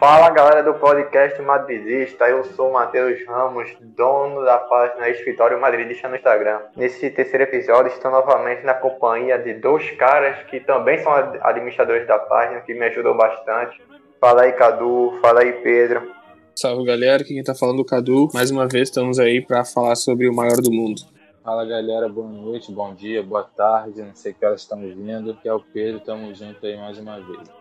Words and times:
Fala 0.00 0.30
galera 0.30 0.62
do 0.62 0.72
podcast 0.78 1.42
Madridista, 1.42 2.24
eu 2.24 2.42
sou 2.42 2.70
o 2.70 2.72
Matheus 2.72 3.22
Ramos, 3.26 3.68
dono 3.82 4.42
da 4.42 4.56
página 4.56 5.10
Escritório 5.10 5.60
Madridista 5.60 6.08
no 6.08 6.16
Instagram. 6.16 6.58
Nesse 6.74 7.10
terceiro 7.10 7.44
episódio, 7.44 7.92
estou 7.92 8.10
novamente 8.10 8.64
na 8.64 8.72
companhia 8.72 9.38
de 9.38 9.52
dois 9.52 9.90
caras 9.98 10.42
que 10.46 10.58
também 10.58 10.96
são 11.00 11.12
administradores 11.42 12.08
da 12.08 12.18
página, 12.18 12.62
que 12.62 12.72
me 12.72 12.86
ajudam 12.86 13.14
bastante. 13.14 13.78
Fala 14.18 14.44
aí, 14.44 14.52
Cadu, 14.52 15.18
fala 15.20 15.42
aí, 15.42 15.52
Pedro. 15.62 16.10
Salve 16.56 16.86
galera, 16.86 17.22
aqui 17.22 17.34
quem 17.34 17.44
tá 17.44 17.54
falando 17.54 17.80
é 17.80 17.82
o 17.82 17.84
Cadu. 17.84 18.30
Mais 18.32 18.50
uma 18.50 18.66
vez 18.66 18.88
estamos 18.88 19.18
aí 19.18 19.44
para 19.44 19.66
falar 19.66 19.96
sobre 19.96 20.26
o 20.26 20.34
maior 20.34 20.62
do 20.62 20.72
mundo. 20.72 21.02
Fala 21.44 21.66
galera, 21.66 22.08
boa 22.08 22.26
noite, 22.26 22.72
bom 22.72 22.94
dia, 22.94 23.22
boa 23.22 23.44
tarde, 23.44 24.00
não 24.00 24.14
sei 24.14 24.32
que 24.32 24.46
horas 24.46 24.62
estão 24.62 24.80
vindo. 24.80 25.32
Aqui 25.32 25.46
é 25.46 25.52
o 25.52 25.60
Pedro, 25.60 26.00
tamo 26.00 26.34
junto 26.34 26.64
aí 26.64 26.78
mais 26.78 26.98
uma 26.98 27.20
vez. 27.20 27.59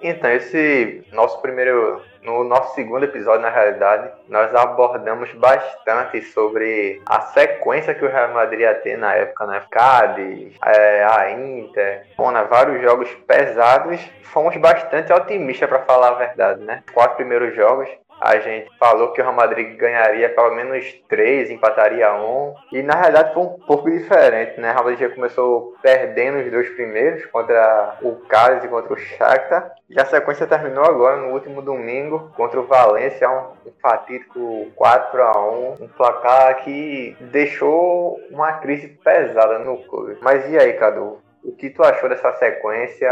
Então, 0.00 0.30
esse 0.30 1.04
nosso 1.12 1.40
primeiro, 1.40 2.00
no 2.22 2.44
nosso 2.44 2.74
segundo 2.74 3.04
episódio, 3.04 3.42
na 3.42 3.50
realidade, 3.50 4.10
nós 4.28 4.54
abordamos 4.54 5.32
bastante 5.34 6.22
sobre 6.22 7.02
a 7.06 7.20
sequência 7.22 7.94
que 7.94 8.04
o 8.04 8.08
Real 8.08 8.32
Madrid 8.32 8.60
ia 8.60 8.74
ter 8.76 8.96
na 8.96 9.14
época, 9.14 9.46
né? 9.46 9.62
Cádiz, 9.70 10.54
é, 10.64 11.04
a 11.04 11.30
Inter, 11.32 12.06
Mona, 12.16 12.44
vários 12.44 12.80
jogos 12.80 13.12
pesados. 13.26 14.00
Fomos 14.22 14.56
bastante 14.56 15.12
otimistas, 15.12 15.68
para 15.68 15.80
falar 15.80 16.08
a 16.08 16.14
verdade, 16.14 16.62
né? 16.62 16.82
Quatro 16.94 17.16
primeiros 17.16 17.54
jogos, 17.56 17.88
a 18.20 18.38
gente 18.38 18.68
falou 18.78 19.12
que 19.12 19.20
o 19.20 19.24
Real 19.24 19.34
Madrid 19.34 19.76
ganharia 19.76 20.28
pelo 20.28 20.54
menos 20.54 20.92
três, 21.08 21.50
empataria 21.50 22.12
um. 22.14 22.54
E 22.72 22.82
na 22.82 22.94
realidade 22.94 23.34
foi 23.34 23.42
um 23.42 23.58
pouco 23.66 23.90
diferente, 23.90 24.60
né? 24.60 24.70
O 24.70 24.72
Real 24.72 24.84
Madrid 24.84 25.00
já 25.00 25.14
começou 25.14 25.74
perdendo 25.82 26.38
os 26.38 26.50
dois 26.50 26.68
primeiros 26.70 27.24
contra 27.26 27.96
o 28.02 28.16
Cádiz 28.28 28.64
e 28.64 28.68
contra 28.68 28.92
o 28.92 28.96
Shakhtar. 28.96 29.72
E 29.88 30.00
a 30.00 30.04
sequência 30.04 30.46
terminou 30.46 30.84
agora 30.84 31.16
no 31.16 31.32
último 31.32 31.62
domingo 31.62 32.30
contra 32.36 32.60
o 32.60 32.66
Valência, 32.66 33.30
um, 33.30 33.70
fatídico 33.80 34.66
4 34.74 35.22
a 35.22 35.50
1 35.50 35.74
um 35.80 35.88
placar 35.88 36.56
que 36.62 37.16
deixou 37.20 38.20
uma 38.30 38.54
crise 38.54 38.88
pesada 38.88 39.58
no 39.58 39.78
clube. 39.84 40.18
Mas 40.20 40.48
e 40.50 40.58
aí, 40.58 40.74
Cadu? 40.74 41.18
O 41.42 41.52
que 41.52 41.70
tu 41.70 41.82
achou 41.82 42.08
dessa 42.08 42.32
sequência? 42.34 43.08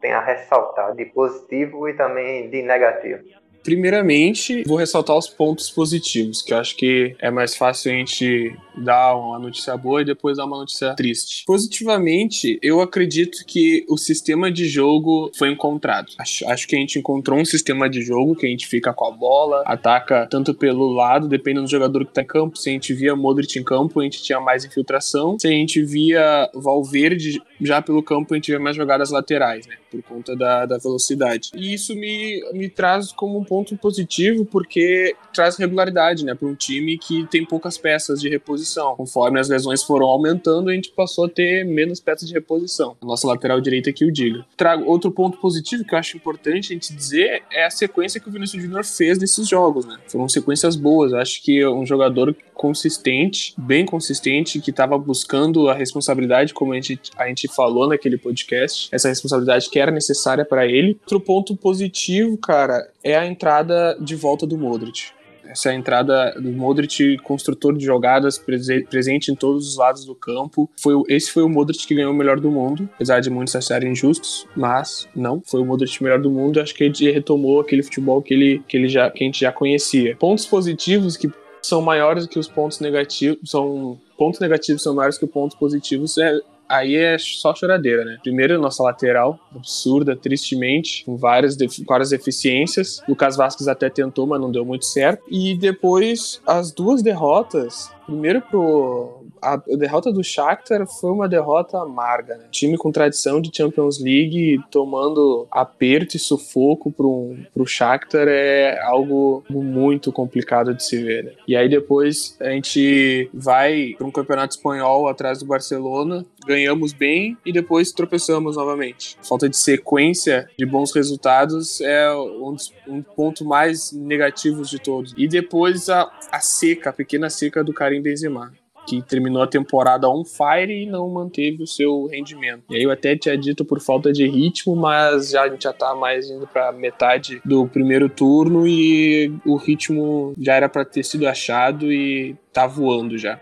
Tem 0.00 0.12
a 0.12 0.20
ressaltar 0.20 0.94
de 0.94 1.04
positivo 1.06 1.88
e 1.88 1.94
também 1.94 2.50
de 2.50 2.62
negativo. 2.62 3.22
Primeiramente, 3.62 4.64
vou 4.64 4.76
ressaltar 4.76 5.16
os 5.16 5.28
pontos 5.28 5.70
positivos, 5.70 6.42
que 6.42 6.52
eu 6.52 6.58
acho 6.58 6.76
que 6.76 7.14
é 7.18 7.30
mais 7.30 7.54
fácil 7.54 7.92
a 7.92 7.94
gente 7.94 8.56
dar 8.76 9.16
uma 9.16 9.38
notícia 9.38 9.76
boa 9.76 10.02
e 10.02 10.04
depois 10.04 10.36
dar 10.36 10.46
uma 10.46 10.58
notícia 10.58 10.94
triste. 10.94 11.44
Positivamente, 11.46 12.58
eu 12.62 12.80
acredito 12.80 13.44
que 13.46 13.84
o 13.88 13.96
sistema 13.96 14.50
de 14.50 14.68
jogo 14.68 15.30
foi 15.36 15.50
encontrado. 15.50 16.12
Acho, 16.18 16.46
acho 16.48 16.66
que 16.66 16.76
a 16.76 16.78
gente 16.78 16.98
encontrou 16.98 17.38
um 17.38 17.44
sistema 17.44 17.88
de 17.88 18.02
jogo 18.02 18.34
que 18.34 18.46
a 18.46 18.48
gente 18.48 18.66
fica 18.66 18.92
com 18.92 19.06
a 19.06 19.10
bola, 19.10 19.62
ataca 19.66 20.26
tanto 20.30 20.54
pelo 20.54 20.92
lado, 20.92 21.28
dependendo 21.28 21.66
do 21.66 21.70
jogador 21.70 22.04
que 22.06 22.12
tá 22.12 22.22
em 22.22 22.26
campo. 22.26 22.58
Se 22.58 22.70
a 22.70 22.72
gente 22.72 22.94
via 22.94 23.14
Modric 23.14 23.58
em 23.58 23.64
campo, 23.64 24.00
a 24.00 24.04
gente 24.04 24.22
tinha 24.22 24.40
mais 24.40 24.64
infiltração. 24.64 25.38
Se 25.38 25.46
a 25.46 25.50
gente 25.50 25.82
via 25.82 26.50
Valverde 26.54 27.40
já 27.60 27.80
pelo 27.80 28.02
campo, 28.02 28.34
a 28.34 28.36
gente 28.36 28.50
via 28.50 28.60
mais 28.60 28.76
jogadas 28.76 29.10
laterais, 29.10 29.66
né? 29.66 29.76
Por 29.90 30.02
conta 30.02 30.34
da, 30.34 30.66
da 30.66 30.78
velocidade. 30.78 31.50
E 31.54 31.74
isso 31.74 31.94
me, 31.94 32.42
me 32.52 32.68
traz 32.68 33.12
como 33.12 33.38
um 33.38 33.44
ponto 33.44 33.76
positivo, 33.76 34.44
porque 34.44 35.14
traz 35.32 35.56
regularidade, 35.56 36.24
né? 36.24 36.34
Para 36.34 36.48
um 36.48 36.54
time 36.54 36.98
que 36.98 37.26
tem 37.26 37.44
poucas 37.44 37.76
peças 37.76 38.20
de 38.20 38.28
reposição 38.28 38.61
reposição. 38.62 38.96
Conforme 38.96 39.40
as 39.40 39.48
lesões 39.48 39.82
foram 39.82 40.06
aumentando, 40.06 40.70
a 40.70 40.74
gente 40.74 40.90
passou 40.90 41.26
a 41.26 41.28
ter 41.28 41.64
menos 41.64 42.00
peças 42.00 42.28
de 42.28 42.34
reposição. 42.34 42.96
Nossa 43.02 43.26
lateral 43.26 43.60
direita 43.60 43.92
que 43.92 44.04
o 44.04 44.12
diga. 44.12 44.44
Trago 44.56 44.84
outro 44.84 45.10
ponto 45.10 45.38
positivo 45.38 45.84
que 45.84 45.94
eu 45.94 45.98
acho 45.98 46.16
importante 46.16 46.72
a 46.72 46.74
gente 46.74 46.94
dizer 46.94 47.42
é 47.50 47.66
a 47.66 47.70
sequência 47.70 48.20
que 48.20 48.28
o 48.28 48.32
Vinícius 48.32 48.62
Júnior 48.62 48.84
fez 48.84 49.18
nesses 49.18 49.48
jogos, 49.48 49.84
né? 49.84 49.98
Foram 50.06 50.28
sequências 50.28 50.76
boas. 50.76 51.12
Eu 51.12 51.18
acho 51.18 51.42
que 51.42 51.66
um 51.66 51.84
jogador 51.84 52.34
consistente, 52.54 53.54
bem 53.58 53.84
consistente, 53.84 54.60
que 54.60 54.70
estava 54.70 54.96
buscando 54.96 55.68
a 55.68 55.74
responsabilidade, 55.74 56.54
como 56.54 56.72
a 56.72 56.76
gente, 56.76 57.00
a 57.16 57.26
gente 57.26 57.48
falou 57.48 57.88
naquele 57.88 58.16
podcast, 58.16 58.88
essa 58.92 59.08
responsabilidade 59.08 59.68
que 59.68 59.78
era 59.78 59.90
necessária 59.90 60.44
para 60.44 60.64
ele. 60.64 60.96
Outro 61.02 61.20
ponto 61.20 61.56
positivo, 61.56 62.36
cara, 62.38 62.88
é 63.02 63.16
a 63.16 63.26
entrada 63.26 63.96
de 64.00 64.14
volta 64.14 64.46
do 64.46 64.56
Modric 64.56 65.10
essa 65.52 65.72
entrada 65.72 66.34
do 66.40 66.50
Modric, 66.50 67.18
construtor 67.18 67.76
de 67.76 67.84
jogadas, 67.84 68.38
presente 68.38 69.30
em 69.30 69.34
todos 69.34 69.68
os 69.68 69.76
lados 69.76 70.04
do 70.04 70.14
campo. 70.14 70.68
Foi, 70.80 70.94
esse 71.08 71.30
foi 71.30 71.42
o 71.42 71.48
Modric 71.48 71.86
que 71.86 71.94
ganhou 71.94 72.12
o 72.12 72.16
melhor 72.16 72.40
do 72.40 72.50
mundo, 72.50 72.88
apesar 72.94 73.20
de 73.20 73.30
muitos 73.30 73.54
acharem 73.54 73.92
injustos, 73.92 74.46
mas 74.56 75.08
não, 75.14 75.42
foi 75.44 75.60
o 75.60 75.64
Modric 75.64 76.02
melhor 76.02 76.20
do 76.20 76.30
mundo. 76.30 76.60
Acho 76.60 76.74
que 76.74 76.84
ele 76.84 77.12
retomou 77.12 77.60
aquele 77.60 77.82
futebol 77.82 78.22
que, 78.22 78.34
ele, 78.34 78.62
que, 78.66 78.76
ele 78.76 78.88
já, 78.88 79.10
que 79.10 79.22
a 79.22 79.26
gente 79.26 79.40
já 79.40 79.52
conhecia. 79.52 80.16
Pontos 80.16 80.46
positivos 80.46 81.16
que 81.16 81.30
são 81.62 81.80
maiores 81.80 82.26
que 82.26 82.38
os 82.38 82.48
pontos 82.48 82.80
negativos, 82.80 83.38
são 83.48 83.98
pontos 84.18 84.40
negativos 84.40 84.82
são 84.82 84.94
maiores 84.94 85.16
que 85.16 85.24
os 85.24 85.30
pontos 85.30 85.56
positivos 85.56 86.18
é 86.18 86.40
aí 86.68 86.96
é 86.96 87.16
só 87.18 87.54
choradeira, 87.54 88.04
né? 88.04 88.18
Primeiro, 88.22 88.60
nossa 88.60 88.82
lateral, 88.82 89.38
absurda, 89.54 90.16
tristemente, 90.16 91.04
com 91.04 91.16
várias, 91.16 91.56
várias 91.86 92.10
deficiências. 92.10 93.02
Lucas 93.08 93.36
Vasquez 93.36 93.68
até 93.68 93.88
tentou, 93.90 94.26
mas 94.26 94.40
não 94.40 94.50
deu 94.50 94.64
muito 94.64 94.84
certo. 94.84 95.22
E 95.30 95.56
depois, 95.56 96.40
as 96.46 96.72
duas 96.72 97.02
derrotas, 97.02 97.90
primeiro 98.06 98.40
pro 98.42 99.21
a 99.42 99.56
derrota 99.56 100.12
do 100.12 100.22
Shakhtar 100.22 100.86
foi 100.86 101.10
uma 101.10 101.28
derrota 101.28 101.78
amarga. 101.78 102.36
Né? 102.36 102.44
Time 102.50 102.78
com 102.78 102.92
tradição 102.92 103.40
de 103.40 103.50
Champions 103.54 103.98
League 103.98 104.60
tomando 104.70 105.48
aperto 105.50 106.16
e 106.16 106.20
sufoco 106.20 106.92
pro, 106.92 107.34
pro 107.52 107.66
Shakhtar 107.66 108.28
é 108.28 108.80
algo 108.82 109.44
muito 109.50 110.12
complicado 110.12 110.72
de 110.72 110.84
se 110.84 111.02
ver. 111.02 111.24
Né? 111.24 111.32
E 111.46 111.56
aí 111.56 111.68
depois 111.68 112.36
a 112.40 112.50
gente 112.50 113.28
vai 113.34 113.94
para 113.98 114.06
um 114.06 114.12
campeonato 114.12 114.54
espanhol 114.54 115.08
atrás 115.08 115.40
do 115.40 115.46
Barcelona, 115.46 116.24
ganhamos 116.46 116.92
bem 116.92 117.36
e 117.44 117.52
depois 117.52 117.90
tropeçamos 117.92 118.56
novamente. 118.56 119.16
falta 119.22 119.48
de 119.48 119.56
sequência 119.56 120.48
de 120.56 120.64
bons 120.64 120.94
resultados 120.94 121.80
é 121.80 122.12
um, 122.14 122.52
dos, 122.52 122.72
um 122.86 123.02
ponto 123.02 123.44
mais 123.44 123.92
negativos 123.92 124.70
de 124.70 124.78
todos. 124.78 125.12
E 125.16 125.26
depois 125.26 125.88
a, 125.88 126.10
a 126.30 126.40
seca, 126.40 126.90
a 126.90 126.92
pequena 126.92 127.28
seca 127.28 127.64
do 127.64 127.72
Karim 127.72 128.00
Benzema 128.00 128.52
que 128.86 129.02
terminou 129.02 129.42
a 129.42 129.46
temporada 129.46 130.08
on 130.08 130.24
fire 130.24 130.72
e 130.72 130.86
não 130.86 131.08
manteve 131.08 131.62
o 131.62 131.66
seu 131.66 132.06
rendimento. 132.06 132.64
E 132.70 132.76
aí 132.76 132.82
eu 132.82 132.90
até 132.90 133.16
tinha 133.16 133.36
dito 133.36 133.64
por 133.64 133.80
falta 133.80 134.12
de 134.12 134.26
ritmo, 134.26 134.74
mas 134.74 135.30
já, 135.30 135.42
a 135.42 135.48
gente 135.48 135.64
já 135.64 135.72
tá 135.72 135.94
mais 135.94 136.30
indo 136.30 136.46
para 136.46 136.72
metade 136.72 137.40
do 137.44 137.66
primeiro 137.66 138.08
turno 138.08 138.66
e 138.66 139.32
o 139.46 139.56
ritmo 139.56 140.32
já 140.38 140.54
era 140.54 140.68
para 140.68 140.84
ter 140.84 141.02
sido 141.02 141.26
achado 141.26 141.92
e 141.92 142.36
tá 142.52 142.66
voando 142.66 143.16
já 143.18 143.38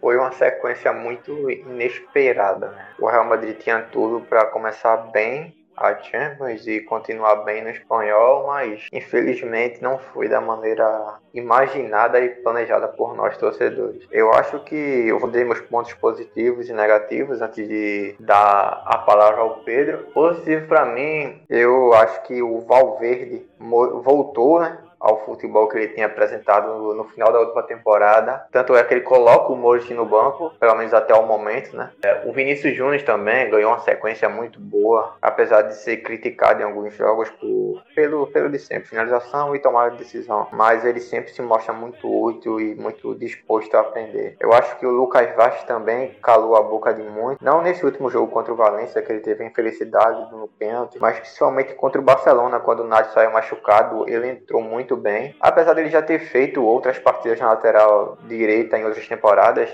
foi 0.00 0.16
uma 0.16 0.32
sequência 0.32 0.92
muito 0.94 1.50
inesperada. 1.50 2.68
Né? 2.68 2.86
O 2.98 3.06
Real 3.06 3.26
Madrid 3.26 3.56
tinha 3.58 3.82
tudo 3.82 4.24
para 4.26 4.46
começar 4.46 4.96
bem 4.96 5.54
a 5.80 6.00
Champions 6.02 6.66
e 6.66 6.80
continuar 6.80 7.36
bem 7.36 7.62
no 7.64 7.70
espanhol, 7.70 8.46
mas 8.46 8.86
infelizmente 8.92 9.82
não 9.82 9.98
foi 9.98 10.28
da 10.28 10.40
maneira 10.40 11.18
imaginada 11.32 12.20
e 12.20 12.28
planejada 12.28 12.86
por 12.88 13.16
nós 13.16 13.36
torcedores. 13.38 14.06
Eu 14.10 14.32
acho 14.34 14.60
que 14.60 14.74
eu 14.74 15.18
vou 15.18 15.30
dar 15.30 15.44
meus 15.44 15.60
pontos 15.62 15.94
positivos 15.94 16.68
e 16.68 16.72
negativos 16.74 17.40
antes 17.40 17.66
de 17.66 18.14
dar 18.20 18.82
a 18.84 18.98
palavra 18.98 19.40
ao 19.40 19.60
Pedro. 19.60 19.98
Positivo 20.12 20.66
para 20.66 20.84
mim, 20.84 21.40
eu 21.48 21.94
acho 21.94 22.22
que 22.24 22.42
o 22.42 22.60
Valverde 22.60 23.46
voltou, 23.58 24.60
né? 24.60 24.76
Ao 25.00 25.24
futebol 25.24 25.66
que 25.68 25.78
ele 25.78 25.88
tinha 25.88 26.06
apresentado 26.06 26.74
no, 26.74 26.94
no, 26.94 27.04
final 27.04 27.32
da 27.32 27.40
última 27.40 27.62
temporada. 27.62 28.46
Tanto 28.52 28.76
é 28.76 28.84
que 28.84 28.92
ele 28.92 29.00
coloca 29.00 29.52
o 29.52 29.56
Modric 29.56 29.92
no 29.94 30.04
banco, 30.04 30.52
pelo 30.60 30.74
menos 30.74 30.92
até 30.92 31.14
o 31.14 31.26
momento, 31.26 31.74
né? 31.74 31.90
É, 32.02 32.22
o 32.26 32.32
Vinícius 32.32 32.76
Júnior 32.76 33.02
também 33.02 33.48
ganhou 33.50 33.70
uma 33.70 33.80
sequência 33.80 34.28
muito 34.28 34.60
boa, 34.60 35.14
apesar 35.22 35.62
de 35.62 35.74
ser 35.76 35.98
criticado 35.98 36.60
em 36.60 36.64
alguns 36.64 36.94
jogos 36.94 37.30
por, 37.30 37.82
pelo, 37.94 38.26
pelo 38.26 38.50
de 38.50 38.58
sempre, 38.58 38.88
finalização 38.88 39.56
e 39.56 39.58
tomada 39.58 39.92
de 39.92 39.98
decisão. 39.98 40.48
Mas 40.52 40.84
ele 40.84 41.00
sempre 41.00 41.32
se 41.32 41.40
mostra 41.40 41.72
muito 41.72 42.06
útil 42.06 42.60
e 42.60 42.74
muito 42.74 43.14
disposto 43.14 43.74
a 43.76 43.80
aprender. 43.80 44.36
Eu 44.38 44.52
acho 44.52 44.78
que 44.78 44.86
o 44.86 44.90
Lucas 44.90 45.34
Vaz 45.34 45.62
também 45.64 46.14
calou 46.22 46.56
a 46.56 46.62
boca 46.62 46.92
de 46.92 47.02
muito, 47.02 47.42
não 47.42 47.62
nesse 47.62 47.84
último 47.84 48.10
jogo 48.10 48.30
contra 48.30 48.52
o 48.52 48.56
Valência, 48.56 49.00
que 49.00 49.10
ele 49.10 49.20
teve 49.20 49.44
infelicidade 49.44 50.30
no 50.30 50.48
pênalti, 50.48 50.98
mas 50.98 51.18
principalmente 51.18 51.74
contra 51.74 52.00
o 52.00 52.04
Barcelona, 52.04 52.60
quando 52.60 52.80
o 52.80 52.86
Nath 52.86 53.12
saiu 53.12 53.32
machucado, 53.32 54.08
ele 54.08 54.28
entrou 54.28 54.60
muito 54.60 54.89
muito 54.90 54.96
bem. 54.96 55.34
Apesar 55.40 55.74
dele 55.74 55.88
já 55.88 56.02
ter 56.02 56.18
feito 56.18 56.64
outras 56.64 56.98
partidas 56.98 57.38
na 57.38 57.50
lateral 57.50 58.18
direita 58.24 58.76
em 58.76 58.84
outras 58.84 59.06
temporadas, 59.06 59.70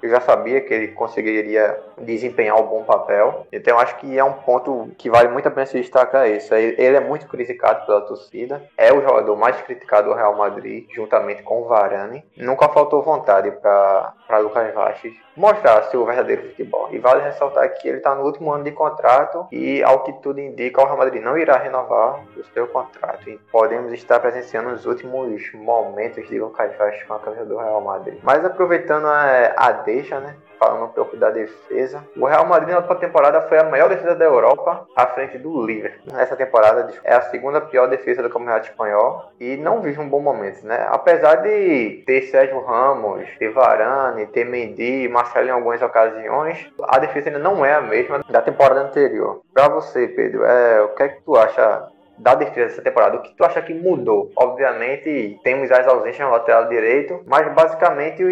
eu 0.00 0.10
já 0.10 0.20
sabia 0.20 0.60
que 0.60 0.72
ele 0.72 0.88
conseguiria 0.88 1.80
desempenhar 1.98 2.56
um 2.56 2.66
bom 2.66 2.84
papel. 2.84 3.46
Então 3.50 3.78
acho 3.78 3.96
que 3.96 4.16
é 4.16 4.22
um 4.22 4.34
ponto 4.34 4.90
que 4.96 5.10
vale 5.10 5.28
muito 5.28 5.48
a 5.48 5.50
pena 5.50 5.66
se 5.66 5.80
destacar 5.80 6.28
isso. 6.30 6.54
Ele 6.54 6.96
é 6.96 7.00
muito 7.00 7.26
criticado 7.26 7.84
pela 7.84 8.02
torcida, 8.02 8.62
é 8.76 8.92
o 8.92 9.00
jogador 9.00 9.36
mais 9.36 9.60
criticado 9.62 10.08
do 10.08 10.14
Real 10.14 10.36
Madrid, 10.36 10.86
juntamente 10.94 11.42
com 11.42 11.62
o 11.62 11.64
Varane. 11.64 12.24
Nunca 12.36 12.68
faltou 12.68 13.02
vontade 13.02 13.50
para 13.50 14.38
Lucas 14.38 14.72
Vázquez 14.72 15.14
mostrar 15.38 15.84
seu 15.84 16.04
verdadeiro 16.04 16.48
futebol. 16.48 16.88
E 16.90 16.98
vale 16.98 17.22
ressaltar 17.22 17.68
que 17.74 17.88
ele 17.88 17.98
está 17.98 18.14
no 18.14 18.24
último 18.24 18.52
ano 18.52 18.64
de 18.64 18.72
contrato 18.72 19.46
e, 19.52 19.82
ao 19.82 20.02
que 20.02 20.12
tudo 20.14 20.40
indica, 20.40 20.82
o 20.82 20.84
Real 20.84 20.98
Madrid 20.98 21.22
não 21.22 21.38
irá 21.38 21.56
renovar 21.56 22.20
o 22.36 22.44
seu 22.52 22.66
contrato. 22.66 23.30
E 23.30 23.38
podemos 23.50 23.92
estar 23.92 24.18
presenciando 24.20 24.70
os 24.70 24.84
últimos 24.84 25.52
momentos 25.54 26.28
de 26.28 26.38
Lucas 26.38 26.76
Vázquez 26.76 27.04
com 27.04 27.14
a 27.14 27.20
camisa 27.20 27.44
do 27.44 27.56
Real 27.56 27.80
Madrid. 27.80 28.18
Mas 28.22 28.44
aproveitando 28.44 29.06
a, 29.06 29.54
a 29.56 29.72
deixa, 29.72 30.18
né? 30.20 30.34
Falando 30.58 30.84
um 30.84 30.88
pouco 30.88 31.16
da 31.16 31.30
defesa. 31.30 32.04
O 32.16 32.26
Real 32.26 32.46
Madrid 32.46 32.70
na 32.70 32.78
última 32.78 32.96
temporada 32.96 33.42
foi 33.42 33.58
a 33.58 33.64
maior 33.64 33.88
defesa 33.88 34.14
da 34.14 34.24
Europa, 34.24 34.86
à 34.94 35.06
frente 35.06 35.38
do 35.38 35.64
Liverpool. 35.64 36.12
Nessa 36.12 36.36
temporada 36.36 36.92
é 37.04 37.14
a 37.14 37.22
segunda 37.22 37.60
pior 37.60 37.88
defesa 37.88 38.22
do 38.22 38.30
Campeonato 38.30 38.68
Espanhol 38.68 39.32
e 39.40 39.56
não 39.56 39.80
vive 39.80 40.00
um 40.00 40.08
bom 40.08 40.20
momento, 40.20 40.66
né? 40.66 40.86
Apesar 40.90 41.36
de 41.36 42.02
ter 42.06 42.22
Sérgio 42.22 42.60
Ramos, 42.64 43.28
ter 43.38 43.50
Varane, 43.50 44.26
ter 44.26 44.44
Mendy, 44.44 45.08
Marcelo 45.08 45.48
em 45.48 45.52
algumas 45.52 45.80
ocasiões, 45.80 46.70
a 46.82 46.98
defesa 46.98 47.28
ainda 47.28 47.38
não 47.38 47.64
é 47.64 47.74
a 47.74 47.80
mesma 47.80 48.20
da 48.28 48.42
temporada 48.42 48.80
anterior. 48.80 49.42
Para 49.54 49.68
você, 49.68 50.08
Pedro, 50.08 50.44
é, 50.44 50.82
o 50.82 50.88
que 50.88 51.02
é 51.02 51.08
que 51.08 51.22
tu 51.22 51.36
acha 51.36 51.88
da 52.18 52.34
defesa 52.34 52.66
dessa 52.66 52.82
temporada, 52.82 53.16
o 53.16 53.22
que 53.22 53.34
tu 53.34 53.44
acha 53.44 53.62
que 53.62 53.72
mudou? 53.72 54.32
Obviamente, 54.36 55.38
temos 55.44 55.70
as 55.70 55.86
ausências 55.86 56.26
no 56.26 56.32
lateral 56.32 56.68
direito, 56.68 57.22
mas 57.26 57.52
basicamente 57.54 58.22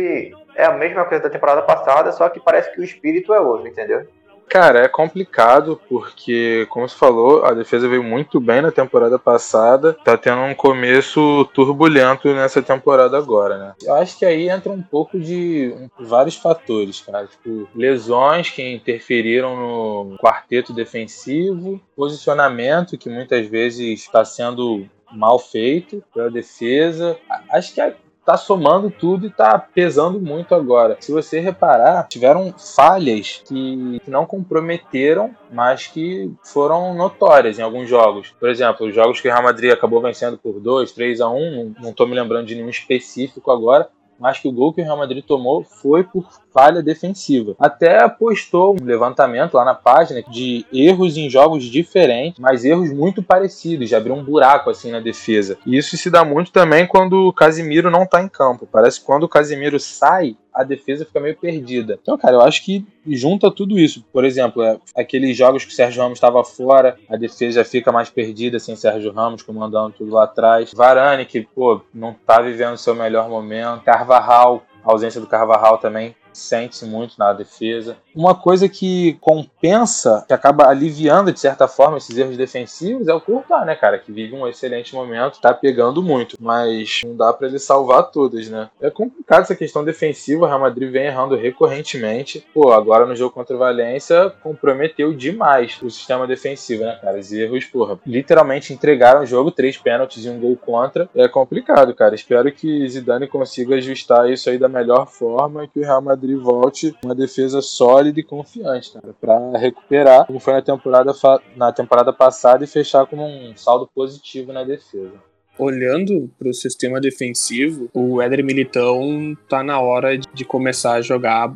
é 0.57 0.65
a 0.65 0.73
mesma 0.73 1.05
coisa 1.05 1.25
da 1.25 1.31
temporada 1.31 1.63
passada, 1.63 2.11
só 2.13 2.29
que 2.29 2.41
parece 2.41 2.73
que 2.73 2.81
o 2.81 2.85
espírito 2.85 3.33
é 3.33 3.41
outro, 3.41 3.69
entendeu? 3.69 4.07
Cara, 4.49 4.85
é 4.85 4.89
complicado 4.89 5.81
porque, 5.89 6.67
como 6.71 6.89
você 6.89 6.97
falou, 6.97 7.45
a 7.45 7.53
defesa 7.53 7.89
veio 7.89 8.03
muito 8.03 8.39
bem 8.39 8.63
na 8.63 8.71
temporada 8.71 9.19
passada, 9.19 9.93
tá 9.93 10.17
tendo 10.17 10.41
um 10.43 10.55
começo 10.55 11.45
turbulento 11.53 12.33
nessa 12.33 12.63
temporada 12.63 13.19
agora, 13.19 13.59
né? 13.59 13.75
Eu 13.83 13.97
acho 13.97 14.17
que 14.17 14.25
aí 14.25 14.49
entra 14.49 14.71
um 14.71 14.83
pouco 14.83 15.19
de 15.19 15.75
vários 15.99 16.37
fatores, 16.37 17.01
cara. 17.01 17.27
Tipo, 17.27 17.69
lesões 17.75 18.49
que 18.49 18.63
interferiram 18.63 19.57
no 19.57 20.17
quarteto 20.19 20.73
defensivo, 20.73 21.81
posicionamento 21.97 22.97
que 22.97 23.11
muitas 23.11 23.47
vezes 23.49 24.01
está 24.01 24.25
sendo 24.25 24.87
mal 25.11 25.39
feito 25.41 26.03
pela 26.15 26.31
defesa. 26.31 27.17
Acho 27.51 27.75
que 27.75 27.81
tá 28.27 28.37
somando 28.37 28.91
tudo 28.91 29.27
e 29.27 29.31
tá 29.31 29.57
pesando 29.57 30.21
muito 30.21 30.53
agora. 30.53 30.97
Se 30.99 31.13
você 31.13 31.39
reparar, 31.39 32.09
tiveram 32.09 32.53
falhas 32.59 33.41
que 33.47 34.03
não 34.07 34.27
comprometeram, 34.27 35.31
mas 35.53 35.87
que 35.87 36.33
foram 36.43 36.93
notórias 36.93 37.57
em 37.57 37.63
alguns 37.63 37.89
jogos. 37.89 38.35
Por 38.41 38.49
exemplo, 38.51 38.89
os 38.89 38.95
jogos 38.95 39.21
que 39.21 39.29
o 39.29 39.31
Real 39.31 39.45
Madrid 39.45 39.73
acabou 39.73 40.03
vencendo 40.03 40.37
por 40.37 40.59
2, 40.59 40.91
3 40.91 41.21
a 41.21 41.31
1, 41.31 41.75
não, 41.81 41.93
tô 41.93 42.05
me 42.05 42.17
lembrando 42.17 42.49
de 42.49 42.57
nenhum 42.57 42.69
específico 42.69 43.51
agora, 43.53 43.89
mas 44.19 44.39
que 44.39 44.49
o 44.49 44.53
gol 44.53 44.73
que 44.73 44.81
o 44.81 44.85
Real 44.85 44.97
Madrid 44.97 45.25
tomou 45.25 45.63
foi 45.63 46.05
por 46.05 46.27
falha 46.53 46.83
defensiva. 46.83 47.55
Até 47.59 48.09
postou 48.09 48.77
um 48.81 48.85
levantamento 48.85 49.55
lá 49.55 49.65
na 49.65 49.75
página 49.75 50.23
de 50.23 50.65
erros 50.73 51.17
em 51.17 51.29
jogos 51.29 51.65
diferentes, 51.65 52.41
mas 52.41 52.65
erros 52.65 52.93
muito 52.93 53.23
parecidos, 53.23 53.89
de 53.89 53.95
abrir 53.95 54.13
um 54.13 54.25
buraco 54.25 54.71
assim 54.71 54.91
na 54.91 55.01
defesa. 55.01 55.59
E 55.67 55.77
isso 55.77 55.97
se 55.97 56.11
dá 56.11 56.25
muito 56.25 56.51
também 56.51 56.87
quando 56.87 57.29
o 57.29 57.33
Casimiro 57.33 57.91
não 57.91 58.07
tá 58.07 58.23
em 58.23 58.29
campo. 58.29 58.69
Parece 58.71 59.01
que 59.01 59.07
quando 59.07 59.25
o 59.25 59.29
Casimiro 59.29 59.79
sai, 59.79 60.37
a 60.57 60.65
defesa 60.65 61.05
fica 61.05 61.21
meio 61.21 61.37
perdida. 61.37 61.99
Então, 62.01 62.17
cara, 62.17 62.37
eu 62.37 62.41
acho 62.41 62.65
que 62.65 62.85
junta 63.07 63.51
tudo 63.51 63.79
isso. 63.79 64.03
Por 64.11 64.25
exemplo, 64.25 64.63
é, 64.63 64.79
aqueles 64.97 65.37
jogos 65.37 65.65
que 65.65 65.71
o 65.71 65.75
Sérgio 65.75 66.03
Ramos 66.03 66.17
estava 66.17 66.43
fora, 66.43 66.97
a 67.09 67.17
defesa 67.17 67.63
fica 67.63 67.93
mais 67.93 68.09
perdida 68.09 68.59
sem 68.59 68.75
Sérgio 68.75 69.13
Ramos 69.13 69.43
comandando 69.43 69.95
tudo 69.99 70.13
lá 70.13 70.25
atrás. 70.25 70.73
Varane, 70.75 71.27
que, 71.27 71.43
pô, 71.43 71.83
não 71.93 72.15
tá 72.27 72.41
vivendo 72.41 72.73
o 72.73 72.79
seu 72.79 72.95
melhor 72.95 73.29
momento. 73.29 73.85
Carvajal, 73.85 74.65
a 74.83 74.91
ausência 74.91 75.21
do 75.21 75.27
Carvajal 75.27 75.77
também 75.77 76.15
sente-se 76.37 76.85
muito 76.85 77.19
na 77.19 77.33
defesa. 77.33 77.97
Uma 78.15 78.35
coisa 78.35 78.69
que 78.69 79.15
compensa, 79.21 80.25
que 80.27 80.35
acaba 80.35 80.69
aliviando 80.69 81.33
de 81.33 81.41
certa 81.41 81.69
forma 81.69 81.99
esses 81.99 82.17
erros 82.17 82.37
defensivos 82.37 83.09
é 83.09 83.15
o 83.15 83.21
Courtois, 83.21 83.67
né, 83.67 83.75
cara, 83.75 83.99
que 83.99 84.13
vive 84.13 84.35
um 84.35 84.47
excelente 84.47 84.95
momento, 84.95 85.41
tá 85.41 85.53
pegando 85.53 86.03
muito, 86.03 86.37
mas 86.41 87.01
não 87.05 87.17
dá 87.17 87.33
para 87.33 87.49
ele 87.49 87.59
salvar 87.59 88.11
todas, 88.11 88.49
né? 88.49 88.69
É 88.81 88.91
complicado 88.91 89.43
essa 89.43 89.55
questão 89.55 89.85
defensiva, 89.85 90.45
o 90.45 90.49
Real 90.49 90.61
Madrid 90.61 90.91
vem 90.91 91.07
errando 91.07 91.37
recorrentemente. 91.37 92.47
Pô, 92.53 92.73
agora 92.73 93.07
no 93.07 93.17
jogo 93.17 93.35
contra 93.35 93.55
o 93.55 93.59
Valência 93.59 94.31
comprometeu 94.43 95.13
demais 95.13 95.79
o 95.83 95.91
sistema 95.91 96.27
defensivo, 96.27 96.85
né, 96.85 96.99
cara? 97.01 97.19
Os 97.19 97.33
erros, 97.33 97.65
porra, 97.65 97.99
literalmente 98.07 98.73
entregaram 98.73 99.23
o 99.23 99.27
jogo, 99.27 99.51
três 99.51 99.77
pênaltis 99.77 100.25
e 100.25 100.31
um 100.31 100.41
gol 100.41 100.57
contra. 100.57 101.09
É 101.15 101.29
complicado, 101.29 101.95
cara. 101.95 102.15
Espero 102.15 102.51
que 102.53 102.89
Zidane 102.89 103.27
consiga 103.27 103.77
ajustar 103.77 104.31
isso 104.31 104.49
aí 104.51 104.59
da 104.59 104.69
melhor 104.69 105.07
forma 105.07 105.65
e 105.65 105.69
que 105.69 105.81
o 105.81 105.83
Real 105.83 106.03
Madrid 106.03 106.26
Madrid 106.27 106.39
volte 106.39 106.95
uma 107.05 107.15
defesa 107.15 107.63
sólida 107.63 108.19
e 108.19 108.23
confiante, 108.23 108.93
cara, 108.93 109.15
para 109.21 109.59
recuperar, 109.59 110.27
como 110.27 110.41
foi 110.41 110.55
na 110.55 110.63
temporada, 110.63 111.13
na 111.57 111.73
temporada 111.73 112.13
passada 112.13 112.65
e 112.65 112.67
fechar 112.67 113.07
com 113.07 113.17
um 113.17 113.57
saldo 113.57 113.89
positivo 113.95 114.53
na 114.53 114.65
defesa 114.65 115.13
olhando 115.59 116.31
para 116.39 116.51
o 116.51 116.53
sistema 116.53 117.01
defensivo, 117.01 117.89
o 117.95 118.21
Éder 118.21 118.45
Militão 118.45 119.35
tá 119.49 119.63
na 119.63 119.81
hora 119.81 120.19
de 120.19 120.45
começar 120.45 120.97
a 120.97 121.01
jogar 121.01 121.51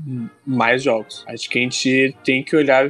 mais 0.47 0.83
jogos. 0.83 1.23
Acho 1.29 1.51
que 1.51 1.59
a 1.59 1.63
gente 1.63 2.17
tem 2.25 2.43
que 2.43 2.57
olhar 2.57 2.89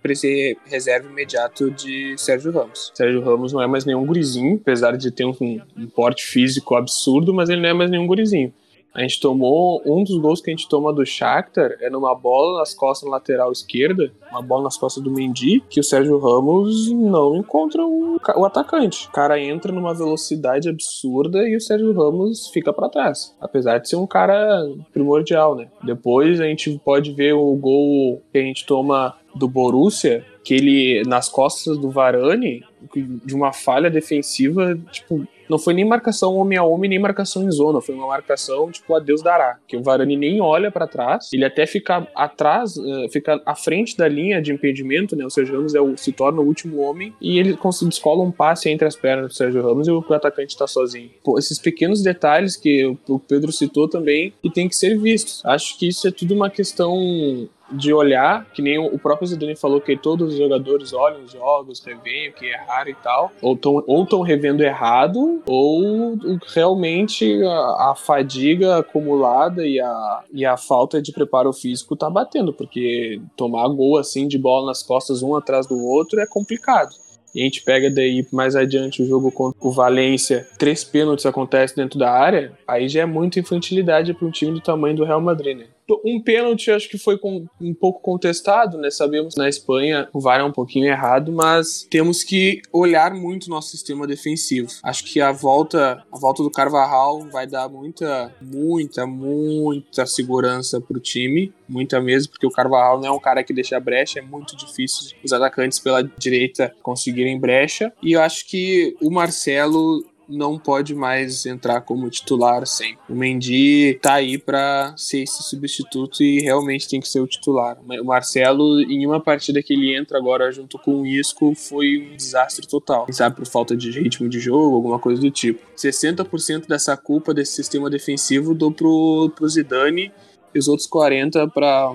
para 0.00 0.12
esse 0.12 0.56
reserva 0.64 1.10
imediato 1.10 1.68
de 1.68 2.14
Sérgio 2.16 2.52
Ramos. 2.52 2.92
Sérgio 2.94 3.22
Ramos 3.22 3.52
não 3.52 3.60
é 3.60 3.66
mais 3.66 3.84
nenhum 3.84 4.06
gurizinho, 4.06 4.60
apesar 4.62 4.96
de 4.96 5.10
ter 5.10 5.24
um, 5.24 5.34
um 5.76 5.88
porte 5.88 6.24
físico 6.24 6.76
absurdo, 6.76 7.34
mas 7.34 7.48
ele 7.48 7.60
não 7.60 7.68
é 7.68 7.74
mais 7.74 7.90
nenhum 7.90 8.06
gurizinho. 8.06 8.52
A 8.94 9.00
gente 9.00 9.20
tomou 9.20 9.82
um 9.86 10.04
dos 10.04 10.18
gols 10.18 10.40
que 10.40 10.50
a 10.50 10.54
gente 10.54 10.68
toma 10.68 10.92
do 10.92 11.04
Shakhtar 11.04 11.76
é 11.80 11.88
numa 11.88 12.14
bola 12.14 12.58
nas 12.58 12.74
costas 12.74 13.08
na 13.08 13.16
lateral 13.16 13.50
esquerda, 13.50 14.12
uma 14.30 14.42
bola 14.42 14.64
nas 14.64 14.76
costas 14.76 15.02
do 15.02 15.10
Mendy, 15.10 15.60
que 15.70 15.80
o 15.80 15.84
Sérgio 15.84 16.18
Ramos 16.18 16.90
não 16.92 17.34
encontra 17.36 17.82
o, 17.82 18.18
o 18.36 18.44
atacante. 18.44 19.08
O 19.08 19.12
cara 19.12 19.40
entra 19.40 19.72
numa 19.72 19.94
velocidade 19.94 20.68
absurda 20.68 21.48
e 21.48 21.56
o 21.56 21.60
Sérgio 21.60 21.92
Ramos 21.92 22.48
fica 22.48 22.72
para 22.72 22.90
trás, 22.90 23.34
apesar 23.40 23.78
de 23.78 23.88
ser 23.88 23.96
um 23.96 24.06
cara 24.06 24.62
primordial, 24.92 25.54
né? 25.56 25.68
Depois 25.82 26.38
a 26.38 26.44
gente 26.44 26.78
pode 26.84 27.12
ver 27.12 27.32
o 27.32 27.54
gol 27.54 28.22
que 28.30 28.38
a 28.38 28.42
gente 28.42 28.66
toma 28.66 29.14
do 29.34 29.48
Borussia, 29.48 30.24
que 30.44 30.54
ele 30.54 31.02
nas 31.06 31.28
costas 31.28 31.78
do 31.78 31.90
Varane, 31.90 32.64
de 32.94 33.34
uma 33.34 33.52
falha 33.52 33.88
defensiva, 33.88 34.78
tipo, 34.90 35.26
não 35.48 35.58
foi 35.58 35.74
nem 35.74 35.84
marcação 35.84 36.34
homem 36.34 36.58
a 36.58 36.64
homem, 36.64 36.88
nem 36.88 36.98
marcação 36.98 37.44
em 37.44 37.50
zona, 37.50 37.80
foi 37.80 37.94
uma 37.94 38.06
marcação 38.06 38.70
tipo 38.70 38.94
a 38.94 38.98
Deus 38.98 39.22
dará, 39.22 39.58
que 39.68 39.76
o 39.76 39.82
Varane 39.82 40.16
nem 40.16 40.40
olha 40.40 40.70
para 40.70 40.86
trás, 40.86 41.28
ele 41.32 41.44
até 41.44 41.66
fica 41.66 42.08
atrás, 42.14 42.76
eh, 42.76 43.08
fica 43.10 43.40
à 43.44 43.54
frente 43.54 43.96
da 43.96 44.08
linha 44.08 44.40
de 44.40 44.52
impedimento, 44.52 45.14
né? 45.14 45.24
O 45.24 45.30
Sérgio 45.30 45.56
Ramos 45.56 45.74
é 45.74 45.80
o, 45.80 45.96
se 45.96 46.10
torna 46.10 46.40
o 46.40 46.46
último 46.46 46.80
homem 46.80 47.14
e 47.20 47.38
ele 47.38 47.56
descola 47.86 48.22
um 48.22 48.32
passe 48.32 48.70
entre 48.70 48.86
as 48.86 48.96
pernas 48.96 49.28
do 49.28 49.34
Sérgio 49.34 49.62
Ramos 49.62 49.86
e 49.86 49.90
o 49.90 50.04
atacante 50.12 50.52
está 50.52 50.66
sozinho. 50.66 51.10
Pô, 51.22 51.38
esses 51.38 51.58
pequenos 51.58 52.02
detalhes 52.02 52.56
que 52.56 52.96
o 53.08 53.18
Pedro 53.18 53.52
citou 53.52 53.88
também 53.88 54.32
e 54.42 54.50
tem 54.50 54.68
que 54.68 54.74
ser 54.74 54.98
vistos. 54.98 55.44
Acho 55.44 55.78
que 55.78 55.88
isso 55.88 56.08
é 56.08 56.10
tudo 56.10 56.34
uma 56.34 56.50
questão 56.50 57.48
de 57.72 57.92
olhar, 57.92 58.46
que 58.52 58.62
nem 58.62 58.78
o 58.78 58.98
próprio 58.98 59.26
Zidane 59.26 59.56
falou 59.56 59.80
que 59.80 59.96
todos 59.96 60.32
os 60.32 60.38
jogadores 60.38 60.92
olham 60.92 61.24
os 61.24 61.32
jogos, 61.32 61.80
revêem 61.84 62.30
o 62.30 62.32
que 62.32 62.46
é 62.46 62.52
erraram 62.52 62.90
e 62.90 62.94
tal, 62.94 63.32
ou 63.40 63.54
estão 63.54 63.82
ou 63.86 64.06
tão 64.06 64.20
revendo 64.20 64.62
errado, 64.62 65.42
ou 65.46 66.16
realmente 66.54 67.42
a, 67.44 67.90
a, 67.90 67.94
fadiga 67.96 68.78
acumulada 68.78 69.66
e 69.66 69.80
a, 69.80 70.24
e 70.32 70.44
a 70.44 70.56
falta 70.56 71.00
de 71.00 71.12
preparo 71.12 71.52
físico 71.52 71.96
tá 71.96 72.08
batendo, 72.08 72.52
porque 72.52 73.20
tomar 73.36 73.68
gol 73.68 73.98
assim 73.98 74.28
de 74.28 74.38
bola 74.38 74.66
nas 74.66 74.82
costas 74.82 75.22
um 75.22 75.34
atrás 75.34 75.66
do 75.66 75.78
outro 75.84 76.20
é 76.20 76.26
complicado. 76.26 76.90
E 77.34 77.40
a 77.40 77.44
gente 77.44 77.62
pega 77.62 77.90
daí 77.90 78.26
mais 78.30 78.54
adiante 78.54 79.02
o 79.02 79.06
jogo 79.06 79.32
contra 79.32 79.58
o 79.66 79.70
Valência, 79.70 80.46
três 80.58 80.84
pênaltis 80.84 81.24
acontecem 81.24 81.76
dentro 81.76 81.98
da 81.98 82.10
área, 82.10 82.52
aí 82.68 82.88
já 82.88 83.02
é 83.02 83.06
muita 83.06 83.40
infantilidade 83.40 84.12
para 84.12 84.26
um 84.26 84.30
time 84.30 84.52
do 84.52 84.60
tamanho 84.60 84.96
do 84.96 85.04
Real 85.04 85.20
Madrid, 85.20 85.56
né? 85.56 85.64
Um 86.04 86.20
pênalti 86.20 86.70
acho 86.70 86.88
que 86.88 86.98
foi 86.98 87.18
com, 87.18 87.46
um 87.60 87.74
pouco 87.74 88.00
contestado, 88.00 88.78
né? 88.78 88.90
Sabemos 88.90 89.36
na 89.36 89.48
Espanha 89.48 90.08
o 90.12 90.20
VAR 90.20 90.40
é 90.40 90.44
um 90.44 90.52
pouquinho 90.52 90.86
errado, 90.86 91.32
mas 91.32 91.86
temos 91.90 92.22
que 92.22 92.60
olhar 92.72 93.14
muito 93.14 93.50
nosso 93.50 93.70
sistema 93.70 94.06
defensivo. 94.06 94.68
Acho 94.82 95.04
que 95.04 95.20
a 95.20 95.32
volta, 95.32 96.04
a 96.10 96.18
volta 96.18 96.42
do 96.42 96.50
Carvajal 96.50 97.28
vai 97.30 97.46
dar 97.46 97.68
muita, 97.68 98.34
muita, 98.40 99.06
muita 99.06 100.06
segurança 100.06 100.80
pro 100.80 101.00
time, 101.00 101.52
muita 101.68 102.00
mesmo, 102.00 102.32
porque 102.32 102.46
o 102.46 102.50
Carvajal 102.50 103.00
não 103.00 103.08
é 103.08 103.12
um 103.12 103.20
cara 103.20 103.42
que 103.42 103.52
deixa 103.52 103.78
brecha, 103.80 104.18
é 104.18 104.22
muito 104.22 104.56
difícil 104.56 105.16
os 105.22 105.32
atacantes 105.32 105.78
pela 105.78 106.02
direita 106.02 106.74
conseguirem 106.82 107.38
brecha. 107.38 107.92
E 108.02 108.12
eu 108.12 108.22
acho 108.22 108.46
que 108.46 108.96
o 109.00 109.10
Marcelo 109.10 110.04
não 110.32 110.58
pode 110.58 110.94
mais 110.94 111.46
entrar 111.46 111.80
como 111.82 112.08
titular 112.10 112.66
sempre. 112.66 112.98
O 113.08 113.14
Mendy 113.14 113.98
tá 114.00 114.14
aí 114.14 114.38
para 114.38 114.94
ser 114.96 115.22
esse 115.22 115.42
substituto 115.42 116.22
e 116.22 116.40
realmente 116.40 116.88
tem 116.88 117.00
que 117.00 117.08
ser 117.08 117.20
o 117.20 117.26
titular. 117.26 117.78
O 118.00 118.04
Marcelo, 118.04 118.80
em 118.80 119.06
uma 119.06 119.20
partida 119.20 119.62
que 119.62 119.74
ele 119.74 119.96
entra 119.96 120.18
agora 120.18 120.50
junto 120.50 120.78
com 120.78 121.02
o 121.02 121.06
Isco, 121.06 121.54
foi 121.54 121.98
um 121.98 122.16
desastre 122.16 122.66
total. 122.66 123.04
Quem 123.04 123.14
sabe 123.14 123.36
por 123.36 123.46
falta 123.46 123.76
de 123.76 123.90
ritmo 123.90 124.28
de 124.28 124.40
jogo, 124.40 124.74
alguma 124.74 124.98
coisa 124.98 125.20
do 125.20 125.30
tipo. 125.30 125.60
60% 125.76 126.66
dessa 126.66 126.96
culpa 126.96 127.34
desse 127.34 127.54
sistema 127.54 127.90
defensivo 127.90 128.54
dou 128.54 128.72
pro, 128.72 129.30
pro 129.36 129.48
Zidane 129.48 130.12
e 130.54 130.58
os 130.58 130.68
outros 130.68 130.86
40 130.86 131.48
para 131.48 131.92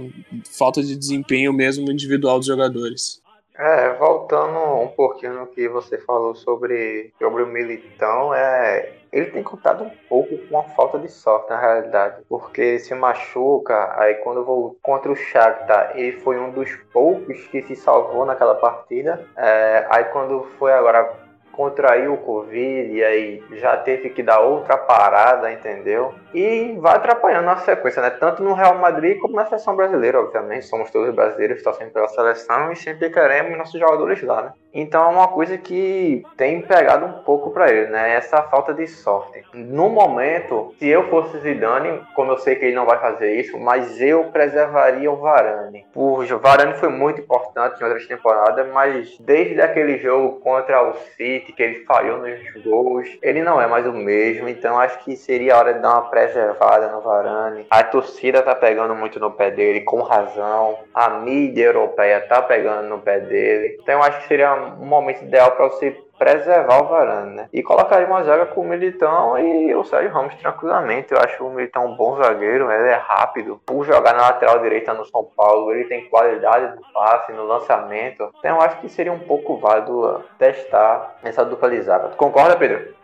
falta 0.58 0.82
de 0.82 0.96
desempenho 0.96 1.53
mesmo 1.53 1.91
individual 1.91 2.38
dos 2.38 2.48
jogadores. 2.48 3.22
É, 3.58 3.90
voltando 3.94 4.60
um 4.82 4.88
pouquinho 4.88 5.34
no 5.34 5.48
que 5.48 5.68
você 5.68 5.98
falou 5.98 6.36
sobre, 6.36 7.12
sobre 7.18 7.42
o 7.42 7.48
Militão, 7.48 8.32
é, 8.32 8.94
ele 9.12 9.32
tem 9.32 9.42
contado 9.42 9.84
um 9.84 9.90
pouco 10.08 10.38
com 10.38 10.60
a 10.60 10.64
falta 10.64 11.00
de 11.00 11.10
sorte 11.10 11.50
na 11.50 11.60
realidade, 11.60 12.22
porque 12.30 12.78
se 12.78 12.94
machuca, 12.94 14.00
aí 14.00 14.14
quando 14.16 14.46
vou 14.46 14.78
contra 14.84 15.12
o 15.12 15.16
Shakhtar, 15.16 15.94
ele 15.96 16.20
foi 16.20 16.38
um 16.40 16.52
dos 16.52 16.76
poucos 16.94 17.48
que 17.48 17.64
se 17.64 17.76
salvou 17.76 18.26
naquela 18.26 18.54
partida, 18.54 19.26
é, 19.36 19.88
aí 19.90 20.04
quando 20.06 20.44
foi 20.60 20.72
agora 20.72 21.27
contraiu 21.58 22.14
o 22.14 22.18
Covid 22.18 22.94
e 22.94 23.04
aí 23.04 23.44
já 23.54 23.76
teve 23.78 24.12
que 24.12 24.22
dar 24.22 24.40
outra 24.40 24.78
parada, 24.78 25.52
entendeu? 25.52 26.14
E 26.32 26.78
vai 26.80 26.96
atrapalhando 26.96 27.50
a 27.50 27.58
sequência, 27.58 28.00
né? 28.00 28.12
Tanto 28.12 28.44
no 28.44 28.54
Real 28.54 28.78
Madrid 28.78 29.18
como 29.20 29.36
na 29.36 29.46
seleção 29.46 29.76
brasileira, 29.76 30.22
obviamente. 30.22 30.68
Somos 30.68 30.92
todos 30.92 31.14
brasileiros, 31.16 31.64
torcendo 31.64 31.92
pela 31.92 32.08
seleção 32.08 32.72
e 32.72 32.76
sempre 32.76 33.10
queremos 33.10 33.58
nossos 33.58 33.80
jogadores 33.80 34.22
lá, 34.22 34.44
né? 34.44 34.54
Então 34.72 35.04
é 35.04 35.08
uma 35.08 35.28
coisa 35.30 35.58
que 35.58 36.24
tem 36.38 36.62
pegado 36.62 37.08
um 37.08 37.24
pouco 37.24 37.50
para 37.50 37.72
ele, 37.72 37.88
né? 37.88 38.14
Essa 38.14 38.44
falta 38.44 38.74
de 38.76 38.86
sorte. 38.86 39.44
No 39.54 39.90
momento, 39.90 40.74
se 40.78 40.88
eu 40.88 41.10
fosse 41.10 41.40
Zidane, 41.40 42.02
como 42.16 42.32
eu 42.32 42.38
sei 42.38 42.56
que 42.56 42.66
ele 42.66 42.76
não 42.76 42.86
vai 42.86 43.00
fazer 43.00 43.34
isso, 43.34 43.58
mas 43.58 44.00
eu 44.00 44.26
preservaria 44.26 45.12
o 45.12 45.16
Varane. 45.16 45.86
O 45.96 46.24
Varane 46.40 46.76
foi 46.76 46.90
muito 46.90 47.22
importante 47.22 47.82
em 47.82 47.84
outras 47.84 48.06
temporadas, 48.06 48.68
mas 48.72 49.18
desde 49.20 49.60
aquele 49.60 49.98
jogo 49.98 50.40
contra 50.42 50.88
o 50.88 50.94
City, 51.16 51.47
que 51.54 51.62
ele 51.62 51.86
falhou 51.86 52.20
nos 52.20 52.63
gols, 52.63 53.08
ele 53.22 53.42
não 53.42 53.62
é 53.62 53.68
mais 53.68 53.86
o 53.86 53.94
mesmo. 53.94 54.48
Então 54.50 54.80
acho 54.80 55.04
que 55.04 55.16
seria 55.16 55.56
a 55.56 55.60
hora 55.60 55.74
de 55.74 55.80
dar 55.80 55.92
uma 55.92 56.10
preservada 56.10 56.88
no 56.89 57.01
Varane. 57.01 57.66
A 57.70 57.84
torcida 57.84 58.42
tá 58.42 58.56
pegando 58.56 58.96
muito 58.96 59.20
no 59.20 59.32
pé 59.32 59.51
dele, 59.51 59.82
com 59.82 60.01
razão. 60.01 60.80
A 60.94 61.10
mídia 61.10 61.66
europeia 61.66 62.22
tá 62.22 62.42
pegando 62.42 62.88
no 62.88 63.00
pé 63.00 63.20
dele. 63.20 63.77
Então 63.82 64.01
acho 64.04 64.22
que 64.22 64.27
seria 64.27 64.54
um 64.54 64.86
momento 64.86 65.24
ideal 65.24 65.51
para 65.51 65.68
você 65.68 65.96
preservar 66.18 66.82
o 66.82 66.88
Varane, 66.88 67.36
né? 67.36 67.50
E 67.54 67.62
colocaria 67.64 68.08
uma 68.08 68.24
zaga 68.24 68.46
com 68.48 68.62
o 68.62 68.68
Militão 68.68 69.38
e 69.38 69.74
o 69.76 69.84
Sérgio 69.84 70.12
Ramos 70.12 70.36
tranquilamente. 70.36 71.14
Eu 71.14 71.20
acho 71.20 71.46
o 71.46 71.54
Militão 71.54 71.86
um 71.86 71.96
bom 71.96 72.18
zagueiro, 72.18 72.72
ele 72.72 72.90
é 72.90 72.96
rápido. 72.96 73.62
Por 73.66 73.86
jogar 73.86 74.14
na 74.14 74.24
lateral 74.24 74.60
direita 74.60 74.94
no 74.94 75.06
São 75.06 75.24
Paulo, 75.36 75.72
ele 75.72 75.86
tem 75.86 76.10
qualidade 76.10 76.76
no 76.76 76.94
passe, 76.94 77.32
no 77.34 77.46
lançamento. 77.46 78.32
Então 78.40 78.56
eu 78.56 78.62
acho 78.62 78.80
que 78.80 78.90
seria 78.90 79.14
um 79.14 79.20
pouco 79.20 79.58
válido 79.58 80.24
testar 80.38 81.18
essa 81.24 81.46
dupla 81.46 81.70
de 81.70 81.82
zaga. 81.82 82.10
Tu 82.10 82.18
concorda, 82.18 82.58
Pedro? 82.58 82.96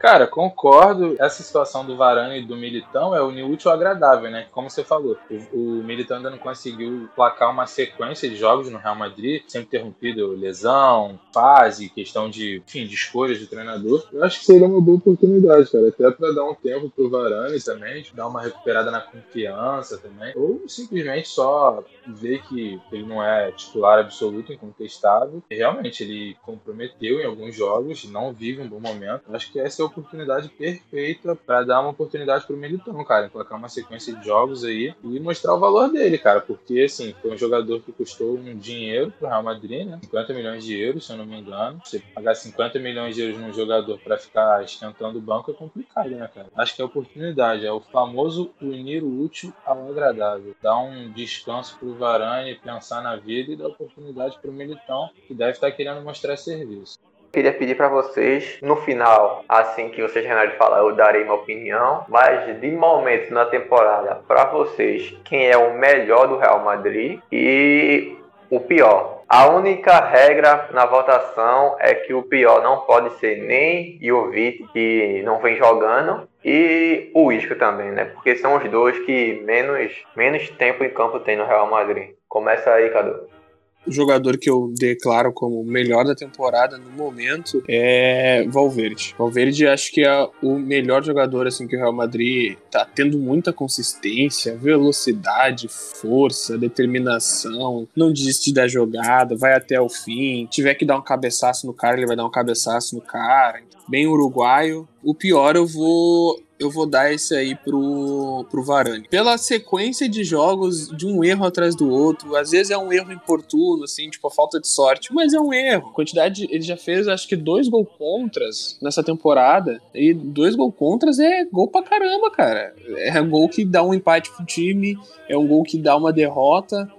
Cara, 0.00 0.26
concordo. 0.26 1.14
Essa 1.18 1.42
situação 1.42 1.84
do 1.84 1.94
Varane 1.94 2.38
e 2.38 2.46
do 2.46 2.56
Militão 2.56 3.14
é 3.14 3.22
unir 3.22 3.44
útil 3.44 3.70
ao 3.70 3.76
agradável, 3.76 4.30
né? 4.30 4.46
Como 4.50 4.70
você 4.70 4.82
falou, 4.82 5.18
o, 5.30 5.34
o, 5.56 5.84
Militão 5.84 6.16
ainda 6.16 6.30
não 6.30 6.38
conseguiu 6.38 7.06
placar 7.14 7.50
uma 7.50 7.66
sequência 7.66 8.26
de 8.26 8.34
jogos 8.34 8.70
no 8.70 8.78
Real 8.78 8.96
Madrid, 8.96 9.42
sempre 9.46 9.66
interrompido 9.66 10.28
lesão, 10.28 11.20
fase, 11.34 11.90
questão 11.90 12.30
de, 12.30 12.62
enfim, 12.66 12.86
de 12.86 12.94
escolhas 12.94 13.38
do 13.40 13.46
treinador. 13.46 14.08
Eu 14.10 14.24
acho 14.24 14.38
que 14.38 14.46
seria 14.46 14.66
uma 14.66 14.80
boa 14.80 14.96
oportunidade, 14.96 15.70
cara, 15.70 15.88
até 15.88 16.10
para 16.10 16.32
dar 16.32 16.44
um 16.44 16.54
tempo 16.54 16.88
pro 16.88 17.10
Varane 17.10 17.60
também, 17.60 18.02
dar 18.14 18.26
uma 18.26 18.40
recuperada 18.40 18.90
na 18.90 19.02
confiança 19.02 19.98
também, 19.98 20.32
ou 20.34 20.66
simplesmente 20.66 21.28
só 21.28 21.84
ver 22.06 22.40
que 22.44 22.80
ele 22.90 23.04
não 23.04 23.22
é 23.22 23.52
titular 23.52 23.98
absoluto, 23.98 24.50
incontestável. 24.50 25.42
Realmente 25.50 26.02
ele 26.02 26.38
comprometeu 26.40 27.20
em 27.20 27.26
alguns 27.26 27.54
jogos, 27.54 28.04
não 28.04 28.32
vive 28.32 28.62
um 28.62 28.68
bom 28.68 28.80
momento. 28.80 29.24
Eu 29.28 29.36
acho 29.36 29.52
que 29.52 29.60
essa 29.60 29.82
é 29.82 29.89
oportunidade 29.90 30.48
perfeita 30.48 31.36
para 31.36 31.64
dar 31.64 31.80
uma 31.80 31.90
oportunidade 31.90 32.46
pro 32.46 32.56
Militão, 32.56 33.04
cara, 33.04 33.28
colocar 33.28 33.56
uma 33.56 33.68
sequência 33.68 34.14
de 34.14 34.24
jogos 34.24 34.64
aí 34.64 34.94
e 35.04 35.20
mostrar 35.20 35.54
o 35.54 35.60
valor 35.60 35.90
dele, 35.90 36.18
cara, 36.18 36.40
porque 36.40 36.80
assim, 36.80 37.14
foi 37.20 37.32
um 37.32 37.38
jogador 37.38 37.80
que 37.80 37.92
custou 37.92 38.36
um 38.36 38.56
dinheiro 38.56 39.12
pro 39.18 39.28
Real 39.28 39.42
Madrid, 39.42 39.86
né? 39.86 39.98
50 40.02 40.34
milhões 40.34 40.64
de 40.64 40.78
euros, 40.78 41.06
se 41.06 41.12
eu 41.12 41.16
não 41.16 41.26
me 41.26 41.40
engano. 41.40 41.80
Você 41.84 42.00
pagar 42.14 42.34
50 42.34 42.78
milhões 42.78 43.14
de 43.14 43.22
euros 43.22 43.38
num 43.38 43.52
jogador 43.52 43.98
para 43.98 44.16
ficar 44.16 44.64
esquentando 44.64 45.18
o 45.18 45.22
banco 45.22 45.50
é 45.50 45.54
complicado, 45.54 46.10
né, 46.10 46.28
cara? 46.32 46.48
Acho 46.56 46.74
que 46.74 46.82
é 46.82 46.84
oportunidade, 46.84 47.66
é 47.66 47.72
o 47.72 47.80
famoso 47.80 48.50
unir 48.60 49.02
o 49.02 49.22
útil 49.22 49.52
ao 49.64 49.90
agradável. 49.90 50.54
Dar 50.62 50.78
um 50.78 51.10
descanso 51.12 51.76
pro 51.78 51.94
Varane 51.94 52.54
pensar 52.54 53.02
na 53.02 53.16
vida 53.16 53.52
e 53.52 53.56
dar 53.56 53.68
oportunidade 53.68 54.38
pro 54.40 54.52
Militão, 54.52 55.10
que 55.26 55.34
deve 55.34 55.52
estar 55.52 55.70
querendo 55.72 56.02
mostrar 56.02 56.36
serviço. 56.36 56.98
Queria 57.32 57.52
pedir 57.52 57.76
para 57.76 57.88
vocês, 57.88 58.58
no 58.60 58.74
final, 58.76 59.44
assim 59.48 59.88
que 59.88 60.02
vocês 60.02 60.24
de 60.24 60.56
falar, 60.56 60.78
eu 60.78 60.96
darei 60.96 61.22
minha 61.22 61.34
opinião. 61.34 62.04
Mas 62.08 62.60
de 62.60 62.70
momento 62.72 63.32
na 63.32 63.44
temporada, 63.44 64.20
para 64.26 64.46
vocês, 64.46 65.16
quem 65.24 65.48
é 65.48 65.56
o 65.56 65.74
melhor 65.74 66.26
do 66.26 66.36
Real 66.36 66.58
Madrid 66.64 67.20
e 67.30 68.16
o 68.50 68.58
pior? 68.58 69.22
A 69.28 69.46
única 69.48 70.00
regra 70.00 70.70
na 70.72 70.86
votação 70.86 71.76
é 71.78 71.94
que 71.94 72.12
o 72.12 72.24
pior 72.24 72.64
não 72.64 72.80
pode 72.80 73.10
ser 73.20 73.36
nem 73.36 73.96
Jovic, 74.02 74.66
que 74.72 75.22
não 75.24 75.38
vem 75.38 75.54
jogando, 75.54 76.28
e 76.44 77.12
o 77.14 77.30
Isco 77.30 77.54
também, 77.54 77.92
né? 77.92 78.06
Porque 78.06 78.34
são 78.34 78.56
os 78.56 78.68
dois 78.68 78.98
que 79.06 79.40
menos, 79.44 79.92
menos 80.16 80.50
tempo 80.50 80.82
em 80.82 80.90
campo 80.90 81.20
tem 81.20 81.36
no 81.36 81.46
Real 81.46 81.70
Madrid. 81.70 82.10
Começa 82.28 82.72
aí, 82.72 82.90
Cadu 82.90 83.39
o 83.86 83.92
jogador 83.92 84.38
que 84.38 84.48
eu 84.48 84.72
declaro 84.76 85.32
como 85.32 85.60
o 85.60 85.64
melhor 85.64 86.04
da 86.04 86.14
temporada 86.14 86.78
no 86.78 86.90
momento 86.90 87.62
é 87.68 88.44
Valverde. 88.48 89.14
Valverde 89.18 89.66
acho 89.66 89.92
que 89.92 90.06
é 90.06 90.28
o 90.42 90.58
melhor 90.58 91.02
jogador 91.02 91.46
assim 91.46 91.66
que 91.66 91.76
o 91.76 91.78
Real 91.78 91.92
Madrid 91.92 92.56
tá 92.70 92.84
tendo 92.84 93.18
muita 93.18 93.52
consistência, 93.52 94.56
velocidade, 94.56 95.68
força, 95.68 96.58
determinação, 96.58 97.88
não 97.96 98.12
desiste 98.12 98.52
da 98.52 98.68
jogada, 98.68 99.36
vai 99.36 99.54
até 99.54 99.80
o 99.80 99.88
fim. 99.88 100.46
Tiver 100.46 100.74
que 100.74 100.84
dar 100.84 100.98
um 100.98 101.02
cabeçaço 101.02 101.66
no 101.66 101.72
cara, 101.72 101.96
ele 101.96 102.06
vai 102.06 102.16
dar 102.16 102.26
um 102.26 102.30
cabeçaço 102.30 102.94
no 102.94 103.00
cara. 103.00 103.60
Bem 103.88 104.06
uruguaio. 104.06 104.88
O 105.02 105.14
pior 105.14 105.56
eu 105.56 105.66
vou 105.66 106.40
eu 106.60 106.70
vou 106.70 106.84
dar 106.84 107.12
esse 107.12 107.34
aí 107.34 107.54
pro, 107.54 108.44
pro 108.50 108.62
Varane. 108.62 109.08
Pela 109.08 109.38
sequência 109.38 110.06
de 110.06 110.22
jogos, 110.22 110.88
de 110.94 111.06
um 111.06 111.24
erro 111.24 111.46
atrás 111.46 111.74
do 111.74 111.88
outro, 111.88 112.36
às 112.36 112.50
vezes 112.50 112.70
é 112.70 112.76
um 112.76 112.92
erro 112.92 113.10
importuno, 113.10 113.84
assim, 113.84 114.10
tipo 114.10 114.28
a 114.28 114.30
falta 114.30 114.60
de 114.60 114.68
sorte, 114.68 115.12
mas 115.12 115.32
é 115.32 115.40
um 115.40 115.54
erro. 115.54 115.90
Quantidade, 115.92 116.46
ele 116.50 116.62
já 116.62 116.76
fez 116.76 117.08
acho 117.08 117.26
que 117.26 117.34
dois 117.34 117.66
gol 117.66 117.86
contras 117.86 118.78
nessa 118.82 119.02
temporada, 119.02 119.80
e 119.94 120.12
dois 120.12 120.54
gol 120.54 120.70
contras 120.70 121.18
é 121.18 121.46
gol 121.46 121.68
pra 121.68 121.82
caramba, 121.82 122.30
cara. 122.30 122.74
É 122.96 123.20
gol 123.22 123.48
que 123.48 123.64
dá 123.64 123.82
um 123.82 123.94
empate 123.94 124.30
pro 124.30 124.44
time, 124.44 124.98
é 125.28 125.38
um 125.38 125.46
gol 125.46 125.62
que 125.62 125.78
dá 125.78 125.96
uma 125.96 126.12
derrota. 126.12 126.90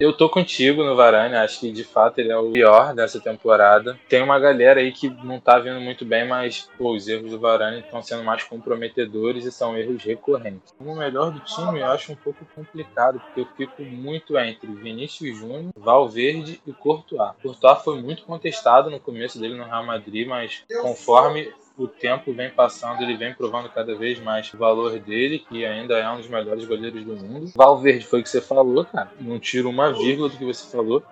Eu 0.00 0.14
tô 0.14 0.30
contigo 0.30 0.82
no 0.82 0.96
Varane, 0.96 1.36
acho 1.36 1.60
que 1.60 1.70
de 1.70 1.84
fato 1.84 2.20
ele 2.20 2.32
é 2.32 2.36
o 2.38 2.50
pior 2.50 2.94
dessa 2.94 3.20
temporada. 3.20 4.00
Tem 4.08 4.22
uma 4.22 4.38
galera 4.38 4.80
aí 4.80 4.92
que 4.92 5.10
não 5.10 5.38
tá 5.38 5.58
vindo 5.58 5.78
muito 5.78 6.06
bem, 6.06 6.26
mas 6.26 6.70
pô, 6.78 6.94
os 6.94 7.06
erros 7.06 7.32
do 7.32 7.38
Varane 7.38 7.80
estão 7.80 8.02
sendo 8.02 8.24
mais 8.24 8.42
comprometedores 8.42 9.44
e 9.44 9.52
são 9.52 9.76
erros 9.76 10.02
recorrentes. 10.02 10.74
Como 10.78 10.96
melhor 10.96 11.30
do 11.30 11.40
time, 11.40 11.80
eu 11.80 11.86
acho 11.88 12.12
um 12.12 12.16
pouco 12.16 12.46
complicado, 12.54 13.20
porque 13.20 13.42
eu 13.42 13.46
fico 13.58 13.82
muito 13.82 14.38
entre 14.38 14.72
Vinícius 14.72 15.36
Júnior, 15.36 15.70
Valverde 15.76 16.62
e 16.66 16.72
Courtois. 16.72 17.32
Courtois 17.42 17.82
foi 17.82 18.00
muito 18.00 18.22
contestado 18.22 18.88
no 18.88 18.98
começo 18.98 19.38
dele 19.38 19.58
no 19.58 19.64
Real 19.64 19.84
Madrid, 19.84 20.26
mas 20.26 20.64
conforme 20.80 21.52
o 21.80 21.88
tempo 21.88 22.32
vem 22.32 22.50
passando, 22.50 23.02
ele 23.02 23.16
vem 23.16 23.32
provando 23.32 23.70
cada 23.70 23.94
vez 23.94 24.20
mais 24.20 24.52
o 24.52 24.58
valor 24.58 24.98
dele, 24.98 25.38
que 25.38 25.64
ainda 25.64 25.96
é 25.96 26.08
um 26.10 26.18
dos 26.18 26.28
melhores 26.28 26.64
goleiros 26.66 27.02
do 27.04 27.16
mundo. 27.16 27.50
Valverde 27.56 28.04
foi 28.04 28.20
o 28.20 28.22
que 28.22 28.28
você 28.28 28.40
falou, 28.40 28.84
cara. 28.84 29.10
Não 29.18 29.38
tiro 29.38 29.70
uma 29.70 29.92
vírgula 29.92 30.28
do 30.28 30.36
que 30.36 30.44
você 30.44 30.70
falou. 30.70 31.02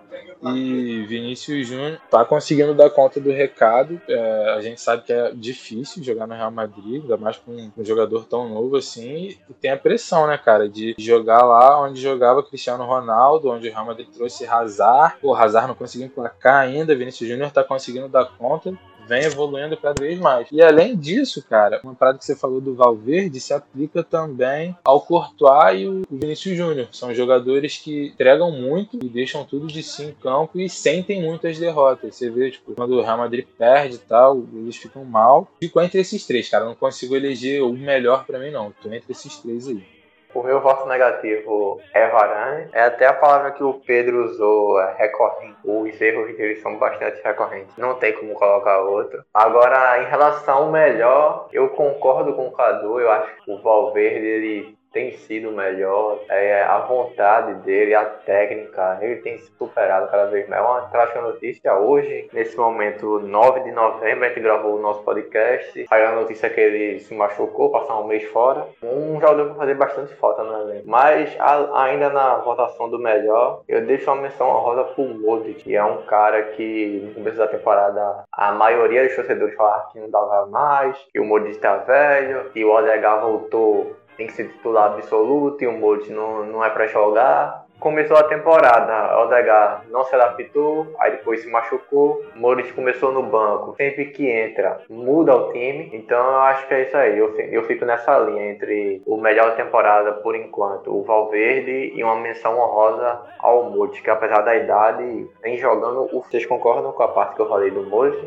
E 0.43 1.05
Vinícius 1.09 1.67
Júnior 1.67 2.01
tá 2.11 2.25
conseguindo 2.25 2.73
dar 2.75 2.91
conta 2.91 3.21
do 3.21 3.31
recado. 3.31 4.01
É, 4.09 4.55
a 4.57 4.61
gente 4.61 4.81
sabe 4.81 5.03
que 5.03 5.13
é 5.13 5.33
difícil 5.35 6.03
jogar 6.05 6.27
no 6.27 6.35
Real 6.35 6.51
Madrid, 6.51 7.03
ainda 7.03 7.17
mais 7.17 7.37
com 7.39 7.53
um, 7.53 7.85
jogador 7.85 8.25
tão 8.25 8.49
novo 8.49 8.77
assim. 8.77 9.37
E 9.49 9.55
tem 9.55 9.73
a 9.73 9.77
pressão, 9.77 10.27
né, 10.27 10.39
cara, 10.39 10.69
de 10.69 10.95
jogar 10.99 11.43
lá 11.45 11.83
onde 11.83 12.01
jogava 12.01 12.43
Cristiano 12.43 12.85
Ronaldo, 12.85 13.51
onde 13.51 13.69
o 13.69 13.73
Real 13.73 13.87
Madrid 13.87 14.09
trouxe 14.09 14.47
Hazard. 14.47 15.17
O 15.23 15.35
Hazard 15.35 15.69
não 15.69 15.75
conseguiu 15.75 16.07
emplacar 16.07 16.63
ainda. 16.63 16.95
Vinícius 16.95 17.29
Júnior 17.29 17.51
tá 17.51 17.65
conseguindo 17.65 18.09
dar 18.09 18.27
conta 18.27 18.79
vem 19.09 19.25
evoluindo 19.25 19.77
cada 19.77 20.01
vez 20.01 20.19
mais. 20.19 20.49
E 20.53 20.63
além 20.63 20.97
disso, 20.97 21.43
cara, 21.49 21.81
uma 21.83 21.95
parada 21.95 22.19
que 22.19 22.25
você 22.25 22.37
falou 22.37 22.61
do 22.61 22.75
Valverde 22.75 23.41
se 23.41 23.55
aplica 23.55 24.03
também 24.03 24.77
ao 24.85 25.01
Courtois 25.01 25.81
e 25.81 25.87
o 25.87 26.03
Vinícius 26.11 26.57
Júnior. 26.57 26.89
São 26.93 27.15
jogadores 27.15 27.79
que 27.79 28.09
entregam 28.09 28.53
muito 28.53 28.99
e 29.03 29.09
deixam 29.09 29.45
tudo 29.45 29.67
de 29.67 29.83
si 29.83 30.05
em 30.05 30.13
campo 30.13 30.61
e 30.61 30.69
sentem 30.69 31.23
muitas 31.23 31.59
derrotas. 31.59 32.15
Você 32.15 32.31
vê, 32.31 32.51
tipo, 32.51 32.75
quando 32.75 32.93
o 32.93 33.03
Real 33.03 33.19
Madrid 33.19 33.47
perde 33.57 33.97
e 33.97 33.99
tal, 33.99 34.45
eles 34.53 34.77
ficam 34.77 35.05
mal. 35.05 35.49
Ficou 35.61 35.83
entre 35.83 36.01
esses 36.01 36.27
três, 36.27 36.49
cara. 36.49 36.65
Não 36.65 36.75
consigo 36.75 37.17
eleger 37.17 37.63
o 37.63 37.73
melhor 37.73 38.27
para 38.27 38.39
mim, 38.39 38.51
não. 38.51 38.73
Tô 38.83 38.93
entre 38.93 39.13
esses 39.13 39.39
três 39.39 39.67
aí. 39.67 39.98
O 40.39 40.43
meu 40.45 40.61
voto 40.61 40.87
negativo 40.87 41.81
é 41.93 42.07
Varane. 42.07 42.69
É 42.73 42.83
até 42.83 43.07
a 43.07 43.13
palavra 43.13 43.51
que 43.51 43.65
o 43.65 43.75
Pedro 43.75 44.25
usou, 44.25 44.81
é 44.81 44.95
recorrente. 44.97 45.57
Os 45.65 46.01
erros 46.01 46.37
dele 46.37 46.55
são 46.61 46.79
bastante 46.79 47.21
recorrentes. 47.25 47.77
Não 47.77 47.95
tem 47.95 48.13
como 48.13 48.35
colocar 48.35 48.79
outro. 48.79 49.25
Agora, 49.35 50.01
em 50.01 50.07
relação 50.07 50.59
ao 50.59 50.71
melhor, 50.71 51.49
eu 51.53 51.71
concordo 51.71 52.35
com 52.35 52.47
o 52.47 52.53
Cadu. 52.53 53.01
Eu 53.01 53.11
acho 53.11 53.35
que 53.43 53.51
o 53.51 53.61
Valverde 53.61 54.25
ele 54.25 54.78
tem 54.93 55.13
sido 55.13 55.53
melhor, 55.53 56.21
é, 56.29 56.63
a 56.63 56.79
vontade 56.79 57.55
dele, 57.63 57.95
a 57.95 58.05
técnica, 58.05 58.99
ele 59.01 59.17
tem 59.17 59.39
se 59.39 59.51
superado 59.59 60.11
cada 60.11 60.27
vez 60.27 60.49
mais. 60.49 60.63
É 60.63 60.67
uma 60.67 60.81
trágica 60.83 61.21
notícia 61.21 61.75
hoje, 61.75 62.29
nesse 62.33 62.57
momento 62.57 63.21
9 63.21 63.61
de 63.61 63.73
novembro, 63.73 64.25
a 64.25 64.29
gente 64.29 64.41
gravou 64.41 64.77
o 64.77 64.83
nosso 64.83 65.03
podcast, 65.03 65.87
saiu 65.87 66.09
a 66.09 66.13
notícia 66.13 66.51
que 66.51 66.61
ele 66.61 67.01
se 67.01 67.15
machucou, 67.15 67.71
passou 67.71 68.03
um 68.03 68.07
mês 68.07 68.25
fora. 68.31 68.67
Um 68.83 69.21
jogador 69.21 69.51
que 69.51 69.59
fazer 69.59 69.75
bastante 69.75 70.15
falta 70.15 70.43
no 70.43 70.63
elenco. 70.63 70.89
Mas 70.89 71.37
a, 71.39 71.85
ainda 71.85 72.11
na 72.11 72.37
votação 72.37 72.89
do 72.89 72.99
melhor, 72.99 73.63
eu 73.69 73.85
deixo 73.85 74.11
uma 74.11 74.23
menção 74.23 74.49
honrosa 74.49 74.85
pro 74.85 75.05
Modric, 75.05 75.63
que 75.63 75.77
é 75.77 75.85
um 75.85 76.03
cara 76.03 76.43
que 76.43 77.03
no 77.05 77.15
começo 77.15 77.37
da 77.37 77.47
temporada 77.47 78.25
a 78.33 78.53
maioria 78.53 79.05
dos 79.05 79.15
torcedores 79.15 79.55
falaram 79.55 79.91
que 79.91 79.99
não 79.99 80.11
dava 80.11 80.47
mais, 80.47 80.97
que 81.13 81.21
o 81.21 81.25
Modric 81.25 81.59
tá 81.59 81.77
velho, 81.79 82.51
que 82.51 82.65
o 82.65 82.71
Odegaard 82.71 83.23
voltou 83.23 83.97
tem 84.19 84.27
que 84.27 84.33
ser 84.35 84.49
titular 84.49 84.93
absoluto 84.93 85.63
e 85.63 85.67
o 85.67 85.73
Mold 85.73 86.13
não, 86.13 86.45
não 86.45 86.65
é 86.65 86.69
para 86.69 86.89
jogar. 86.89 87.67
Começou 87.79 88.17
a 88.17 88.25
temporada, 88.25 89.21
Odegaard 89.21 89.89
não 89.89 90.03
se 90.03 90.13
adaptou, 90.13 90.89
aí 90.99 91.13
depois 91.13 91.43
se 91.43 91.49
machucou. 91.49 92.25
Moritz 92.35 92.73
começou 92.73 93.13
no 93.13 93.23
banco, 93.23 93.77
sempre 93.77 94.07
que 94.07 94.29
entra, 94.29 94.81
muda 94.91 95.37
o 95.37 95.53
time. 95.53 95.89
Então 95.93 96.19
eu 96.19 96.41
acho 96.41 96.67
que 96.67 96.75
é 96.75 96.83
isso 96.83 96.97
aí. 96.97 97.17
Eu, 97.17 97.39
eu 97.39 97.63
fico 97.63 97.85
nessa 97.85 98.19
linha 98.19 98.51
entre 98.51 99.01
o 99.07 99.17
melhor 99.17 99.55
temporada 99.55 100.11
por 100.15 100.35
enquanto, 100.35 100.93
o 100.93 101.05
Valverde, 101.05 101.93
e 101.95 102.03
uma 102.03 102.17
menção 102.17 102.59
honrosa 102.59 103.21
ao 103.39 103.71
Moritz, 103.71 104.01
que 104.01 104.11
apesar 104.11 104.41
da 104.41 104.57
idade, 104.57 105.29
vem 105.41 105.57
jogando. 105.57 106.09
Vocês 106.09 106.45
concordam 106.45 106.91
com 106.91 107.03
a 107.05 107.09
parte 107.09 107.37
que 107.37 107.43
eu 107.43 107.49
falei 107.49 107.71
do 107.71 107.85
Moritz? 107.85 108.19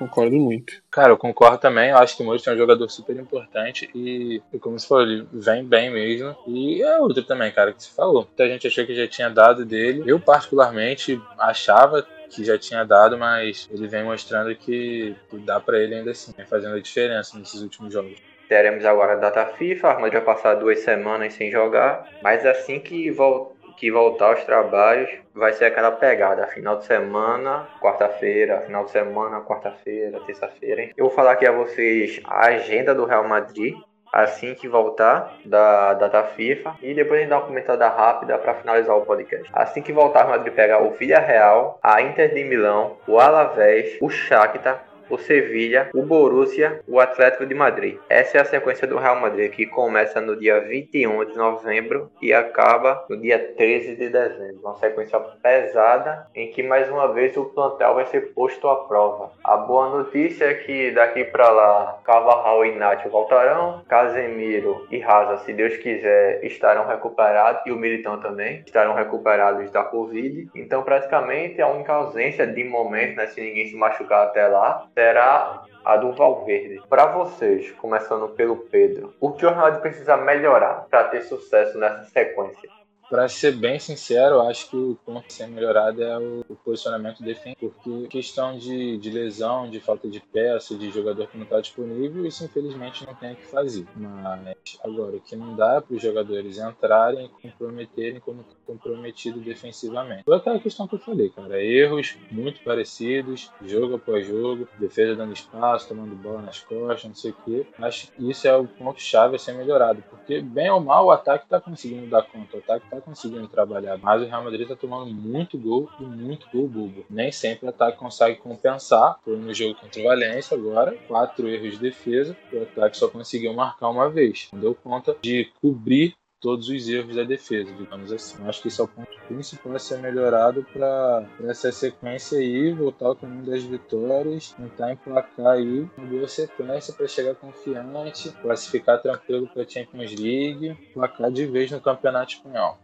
Concordo 0.00 0.34
muito. 0.34 0.82
Cara, 0.90 1.10
eu 1.10 1.18
concordo 1.18 1.58
também. 1.58 1.90
Eu 1.90 1.98
acho 1.98 2.16
que 2.16 2.22
o 2.22 2.24
Modric 2.24 2.48
é 2.48 2.52
um 2.54 2.56
jogador 2.56 2.88
super 2.88 3.14
importante 3.16 3.90
e, 3.94 4.40
como 4.58 4.78
você 4.78 4.88
falou, 4.88 5.04
ele 5.04 5.28
vem 5.30 5.62
bem 5.62 5.90
mesmo. 5.90 6.34
E 6.46 6.82
é 6.82 6.98
outro 6.98 7.22
também, 7.22 7.52
cara, 7.52 7.70
que 7.70 7.82
você 7.82 7.94
falou. 7.94 8.22
Muita 8.22 8.48
gente 8.48 8.66
achou 8.66 8.86
que 8.86 8.94
já 8.94 9.06
tinha 9.06 9.28
dado 9.28 9.62
dele. 9.62 10.02
Eu, 10.06 10.18
particularmente, 10.18 11.20
achava 11.38 12.02
que 12.30 12.42
já 12.42 12.56
tinha 12.56 12.82
dado, 12.82 13.18
mas 13.18 13.68
ele 13.70 13.86
vem 13.88 14.02
mostrando 14.02 14.56
que, 14.56 15.14
dá 15.44 15.60
para 15.60 15.78
ele 15.78 15.96
ainda 15.96 16.12
assim, 16.12 16.32
fazendo 16.48 16.76
a 16.76 16.80
diferença 16.80 17.38
nesses 17.38 17.60
últimos 17.60 17.92
jogos. 17.92 18.16
Teremos 18.48 18.86
agora 18.86 19.12
a 19.12 19.16
data 19.16 19.44
FIFA, 19.58 19.98
mas 20.00 20.14
já 20.14 20.22
passar 20.22 20.54
duas 20.54 20.80
semanas 20.80 21.34
sem 21.34 21.50
jogar, 21.50 22.08
mas 22.22 22.46
assim 22.46 22.80
que 22.80 23.10
voltar 23.10 23.59
que 23.80 23.90
voltar 23.90 24.26
aos 24.26 24.44
trabalhos 24.44 25.10
vai 25.34 25.54
ser 25.54 25.64
aquela 25.64 25.90
pegada, 25.90 26.46
final 26.48 26.76
de 26.76 26.84
semana, 26.84 27.66
quarta-feira, 27.80 28.60
final 28.60 28.84
de 28.84 28.90
semana, 28.90 29.40
quarta-feira, 29.40 30.20
terça-feira. 30.26 30.90
Eu 30.94 31.06
vou 31.06 31.10
falar 31.10 31.32
aqui 31.32 31.46
a 31.46 31.52
vocês 31.52 32.20
a 32.26 32.48
agenda 32.48 32.94
do 32.94 33.06
Real 33.06 33.26
Madrid 33.26 33.74
assim 34.12 34.54
que 34.54 34.68
voltar 34.68 35.36
da 35.44 35.94
data 35.94 36.22
FIFA 36.24 36.74
e 36.82 36.92
depois 36.92 37.20
a 37.20 37.22
gente 37.22 37.30
dá 37.30 37.38
uma 37.38 37.46
comentada 37.46 37.88
rápida 37.88 38.36
para 38.38 38.54
finalizar 38.54 38.96
o 38.96 39.06
podcast. 39.06 39.48
Assim 39.52 39.80
que 39.80 39.92
voltar, 39.92 40.26
o 40.26 40.30
Madrid 40.30 40.52
pega 40.52 40.82
o 40.82 40.90
Villarreal, 40.90 41.78
a 41.82 42.02
Inter 42.02 42.34
de 42.34 42.44
Milão, 42.44 42.96
o 43.06 43.18
Alavés, 43.18 43.96
o 44.00 44.10
Shakhtar, 44.10 44.84
o 45.10 45.18
Sevilha, 45.18 45.90
o 45.92 46.02
Borussia, 46.02 46.80
o 46.86 47.00
Atlético 47.00 47.44
de 47.44 47.54
Madrid. 47.54 47.98
Essa 48.08 48.38
é 48.38 48.40
a 48.40 48.44
sequência 48.44 48.86
do 48.86 48.98
Real 48.98 49.20
Madrid 49.20 49.50
que 49.50 49.66
começa 49.66 50.20
no 50.20 50.36
dia 50.36 50.60
21 50.60 51.24
de 51.24 51.36
novembro 51.36 52.10
e 52.22 52.32
acaba 52.32 53.04
no 53.08 53.16
dia 53.16 53.38
13 53.56 53.96
de 53.96 54.08
dezembro. 54.08 54.60
Uma 54.62 54.76
sequência 54.76 55.18
pesada 55.18 56.26
em 56.34 56.50
que 56.50 56.62
mais 56.62 56.88
uma 56.88 57.12
vez 57.12 57.36
o 57.36 57.46
plantel 57.46 57.94
vai 57.94 58.06
ser 58.06 58.32
posto 58.32 58.68
à 58.68 58.76
prova. 58.84 59.32
A 59.42 59.56
boa 59.56 59.90
notícia 59.90 60.44
é 60.44 60.54
que 60.54 60.92
daqui 60.92 61.24
para 61.24 61.50
lá 61.50 61.98
Cavarral 62.04 62.64
e 62.64 62.76
Nath 62.76 63.06
voltarão, 63.08 63.82
Casemiro 63.88 64.86
e 64.90 64.98
Raza, 64.98 65.38
se 65.38 65.52
Deus 65.52 65.76
quiser, 65.78 66.44
estarão 66.44 66.86
recuperados 66.86 67.62
e 67.66 67.72
o 67.72 67.76
Militão 67.76 68.20
também 68.20 68.62
estarão 68.64 68.94
recuperados 68.94 69.70
da 69.70 69.82
Covid. 69.82 70.48
Então 70.54 70.82
praticamente 70.82 71.60
a 71.60 71.68
única 71.68 71.92
ausência 71.92 72.46
de 72.46 72.62
momento, 72.62 73.16
né, 73.16 73.26
se 73.26 73.40
ninguém 73.40 73.66
se 73.66 73.76
machucar 73.76 74.26
até 74.26 74.46
lá, 74.46 74.86
será 75.00 75.62
a 75.82 75.96
do 75.96 76.12
Valverde. 76.12 76.82
Para 76.86 77.06
vocês, 77.06 77.70
começando 77.72 78.28
pelo 78.28 78.54
Pedro, 78.54 79.14
o 79.18 79.32
que 79.32 79.46
o 79.46 79.48
Ronaldo 79.48 79.80
precisa 79.80 80.14
melhorar 80.14 80.86
para 80.90 81.04
ter 81.04 81.22
sucesso 81.22 81.78
nessa 81.78 82.04
sequência? 82.10 82.68
Para 83.10 83.28
ser 83.28 83.56
bem 83.56 83.76
sincero, 83.76 84.36
eu 84.36 84.42
acho 84.42 84.70
que 84.70 84.76
o 84.76 84.96
ponto 85.04 85.26
a 85.26 85.30
ser 85.30 85.48
melhorado 85.48 86.00
é 86.00 86.16
o, 86.16 86.44
posicionamento 86.64 87.24
defensivo, 87.24 87.74
porque 87.82 88.06
questão 88.06 88.56
de, 88.56 88.96
de, 88.98 89.10
lesão, 89.10 89.68
de 89.68 89.80
falta 89.80 90.08
de 90.08 90.20
peça, 90.20 90.76
de 90.76 90.92
jogador 90.92 91.26
que 91.26 91.36
não 91.36 91.42
está 91.42 91.60
disponível, 91.60 92.24
isso 92.24 92.44
infelizmente 92.44 93.04
não 93.04 93.12
tem 93.16 93.32
o 93.32 93.36
que 93.36 93.46
fazer. 93.46 93.84
Mas 93.96 94.78
agora, 94.84 95.16
o 95.16 95.20
que 95.20 95.34
não 95.34 95.56
dá 95.56 95.80
para 95.80 95.96
os 95.96 96.00
jogadores 96.00 96.58
entrarem 96.58 97.26
e 97.26 97.28
comprometerem 97.28 98.20
como 98.20 98.44
comprometido 98.64 99.40
defensivamente. 99.40 100.22
Foi 100.22 100.36
aquela 100.36 100.60
questão 100.60 100.86
que 100.86 100.94
eu 100.94 101.00
falei, 101.00 101.30
cara. 101.30 101.60
Erros 101.60 102.16
muito 102.30 102.62
parecidos, 102.62 103.50
jogo 103.64 103.96
após 103.96 104.24
jogo, 104.24 104.68
defesa 104.78 105.16
dando 105.16 105.32
espaço, 105.32 105.88
tomando 105.88 106.14
bola 106.14 106.42
nas 106.42 106.60
costas, 106.60 107.04
não 107.04 107.14
sei 107.14 107.32
o 107.32 107.36
quê. 107.44 107.66
Acho 107.78 108.12
que 108.12 108.30
isso 108.30 108.46
é 108.46 108.56
o 108.56 108.68
ponto-chave 108.68 109.34
a 109.34 109.38
ser 109.38 109.54
melhorado, 109.54 110.04
porque 110.08 110.40
bem 110.40 110.70
ou 110.70 110.80
mal 110.80 111.06
o 111.06 111.10
ataque 111.10 111.44
está 111.44 111.60
conseguindo 111.60 112.06
dar 112.06 112.22
conta, 112.22 112.56
o 112.56 112.60
ataque 112.60 112.84
está 112.84 112.99
conseguindo 113.00 113.48
trabalhar, 113.48 113.98
mas 113.98 114.22
o 114.22 114.26
Real 114.26 114.44
Madrid 114.44 114.62
está 114.62 114.76
tomando 114.76 115.12
muito 115.12 115.58
gol 115.58 115.88
e 115.98 116.04
muito 116.04 116.46
gol 116.52 116.68
bobo. 116.68 117.04
Nem 117.08 117.32
sempre 117.32 117.66
o 117.66 117.70
ataque 117.70 117.98
consegue 117.98 118.38
compensar. 118.38 119.18
Foi 119.24 119.36
no 119.36 119.52
jogo 119.52 119.74
contra 119.74 120.00
o 120.00 120.04
Valência 120.04 120.56
agora, 120.56 120.96
quatro 121.06 121.48
erros 121.48 121.72
de 121.72 121.78
defesa, 121.78 122.36
o 122.52 122.62
ataque 122.62 122.96
só 122.96 123.08
conseguiu 123.08 123.52
marcar 123.52 123.88
uma 123.88 124.08
vez. 124.08 124.48
Não 124.52 124.60
deu 124.60 124.74
conta 124.74 125.16
de 125.22 125.50
cobrir 125.60 126.14
todos 126.40 126.68
os 126.68 126.88
erros 126.88 127.14
da 127.14 127.22
defesa, 127.22 127.72
digamos 127.72 128.10
assim. 128.10 128.42
Acho 128.46 128.62
que 128.62 128.68
esse 128.68 128.80
é 128.80 128.84
o 128.84 128.88
ponto 128.88 129.10
principal 129.28 129.74
a 129.74 129.78
ser 129.78 129.98
melhorado 129.98 130.66
para 130.72 131.28
essa 131.44 131.70
sequência 131.70 132.38
aí, 132.38 132.72
voltar 132.72 133.06
ao 133.06 133.16
caminho 133.16 133.44
das 133.44 133.62
vitórias, 133.62 134.52
tentar 134.52 134.92
emplacar 134.92 135.46
aí 135.46 135.86
uma 135.96 136.06
boa 136.06 136.26
sequência 136.26 136.94
para 136.94 137.06
chegar 137.06 137.34
confiante, 137.34 138.30
classificar 138.40 139.00
tranquilo 139.00 139.46
para 139.48 139.62
a 139.62 139.68
Champions 139.68 140.14
League, 140.16 140.68
emplacar 140.68 141.30
de 141.30 141.46
vez 141.46 141.70
no 141.70 141.80
Campeonato 141.80 142.32
Espanhol. 142.32 142.78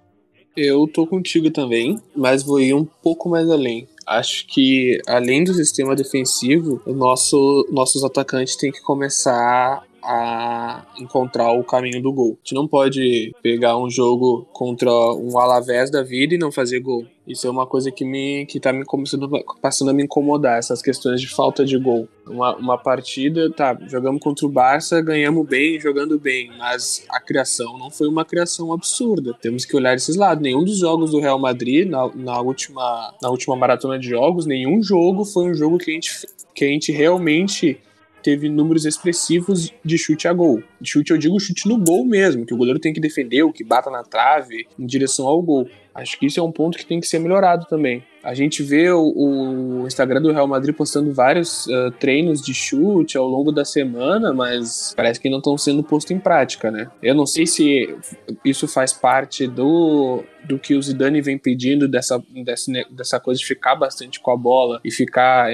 Eu 0.57 0.87
tô 0.87 1.07
contigo 1.07 1.51
também, 1.51 2.01
mas 2.15 2.43
vou 2.43 2.61
ir 2.61 2.75
um 2.75 2.85
pouco 2.85 3.29
mais 3.29 3.49
além. 3.51 3.87
Acho 4.07 4.47
que, 4.47 5.01
além 5.07 5.45
do 5.45 5.53
sistema 5.53 5.95
defensivo, 5.97 6.81
nosso, 6.87 7.69
nossos 7.71 8.05
atacantes 8.05 8.57
têm 8.57 8.71
que 8.71 8.81
começar 8.81 9.85
a 10.07 10.87
encontrar 10.99 11.53
o 11.53 11.65
caminho 11.65 12.01
do 12.01 12.13
gol. 12.13 12.33
A 12.33 12.39
gente 12.45 12.55
não 12.55 12.69
pode 12.69 13.35
pegar 13.43 13.77
um 13.77 13.91
jogo 13.91 14.47
contra 14.53 14.91
um 14.91 15.37
Alavés 15.39 15.91
da 15.91 16.03
vida 16.03 16.35
e 16.35 16.39
não 16.39 16.53
fazer 16.53 16.81
gol. 16.81 17.05
Isso 17.27 17.47
é 17.47 17.51
uma 17.51 17.67
coisa 17.67 17.91
que 17.91 18.05
me 18.05 18.47
que 18.47 18.61
tá 18.61 18.73
me 18.73 18.85
começando 18.85 19.29
passando 19.61 19.91
a 19.91 19.93
me 19.93 20.05
incomodar, 20.05 20.59
essas 20.59 20.81
questões 20.81 21.21
de 21.21 21.27
falta 21.27 21.65
de 21.65 21.77
gol. 21.77 22.09
Uma, 22.25 22.55
uma 22.57 22.79
partida, 22.79 23.51
tá, 23.51 23.77
jogamos 23.89 24.23
contra 24.23 24.47
o 24.47 24.49
Barça, 24.49 25.01
ganhamos 25.01 25.45
bem, 25.45 25.81
jogando 25.81 26.19
bem, 26.21 26.51
mas 26.57 27.05
a 27.09 27.21
criação 27.21 27.77
não 27.77 27.91
foi 27.91 28.07
uma 28.07 28.25
criação 28.25 28.73
absurda. 28.73 29.35
Temos 29.41 29.65
que 29.65 29.77
olhar 29.77 29.95
esses 29.95 30.15
lados. 30.15 30.43
Nenhum 30.43 30.65
dos 30.65 30.79
jogos 30.79 31.11
do 31.11 31.19
Real 31.19 31.39
Madrid 31.39 31.89
na, 31.89 32.09
na 32.15 32.41
última 32.41 33.13
na 33.21 33.29
última 33.29 33.57
maratona 33.57 33.99
de 33.99 34.09
jogos, 34.09 34.47
nenhum 34.47 34.81
jogo 34.81 35.25
foi 35.25 35.51
um 35.51 35.55
jogo 35.55 35.79
que 35.79 35.91
a 35.91 35.95
gente 35.95 36.13
que 36.55 36.65
a 36.65 36.69
gente 36.69 36.93
realmente 36.93 37.81
teve 38.27 38.49
números 38.49 38.85
expressivos 38.85 39.73
de 39.85 39.97
chute 39.97 40.27
a 40.27 40.33
gol. 40.33 40.61
De 40.81 40.91
chute, 40.91 41.13
eu 41.13 41.17
digo 41.17 41.39
chute 41.39 41.69
no 41.69 41.79
gol 41.79 42.05
mesmo, 42.05 42.45
que 42.45 42.53
o 42.53 42.57
goleiro 42.57 42.81
tem 42.81 42.93
que 42.93 42.99
defender, 42.99 43.45
o 43.45 43.53
que 43.53 43.63
bata 43.63 43.89
na 43.89 44.03
trave 44.03 44.67
em 44.77 44.85
direção 44.85 45.29
ao 45.29 45.41
gol. 45.41 45.69
Acho 45.95 46.19
que 46.19 46.27
isso 46.27 46.41
é 46.41 46.43
um 46.43 46.51
ponto 46.51 46.77
que 46.77 46.85
tem 46.85 46.99
que 46.99 47.07
ser 47.07 47.21
melhorado 47.21 47.67
também. 47.67 48.03
A 48.27 48.35
gente 48.35 48.61
vê 48.61 48.91
o, 48.91 49.13
o 49.15 49.87
Instagram 49.87 50.21
do 50.21 50.33
Real 50.33 50.49
Madrid 50.49 50.75
postando 50.75 51.13
vários 51.13 51.67
uh, 51.67 51.93
treinos 51.93 52.43
de 52.43 52.53
chute 52.53 53.17
ao 53.17 53.25
longo 53.29 53.53
da 53.53 53.65
semana, 53.65 54.35
mas 54.35 54.93
parece 54.97 55.21
que 55.21 55.31
não 55.31 55.39
estão 55.39 55.57
sendo 55.57 55.81
postos 55.85 56.11
em 56.11 56.19
prática, 56.19 56.69
né? 56.69 56.91
Eu 57.01 57.15
não 57.15 57.25
sei 57.25 57.47
se 57.47 57.97
isso 58.45 58.67
faz 58.67 58.93
parte 58.93 59.47
do 59.47 60.25
do 60.47 60.59
que 60.59 60.75
o 60.75 60.83
Zidane 60.83 61.21
vem 61.21 61.37
pedindo 61.37 61.89
dessa, 61.89 62.23
dessa, 62.45 62.71
dessa 62.91 63.19
coisa 63.19 63.41
de 63.41 63.45
ficar 63.45 63.75
bastante 63.75 64.21
com 64.21 64.31
a 64.31 64.37
bola 64.37 64.81
e 64.85 64.93
ficar 64.93 65.49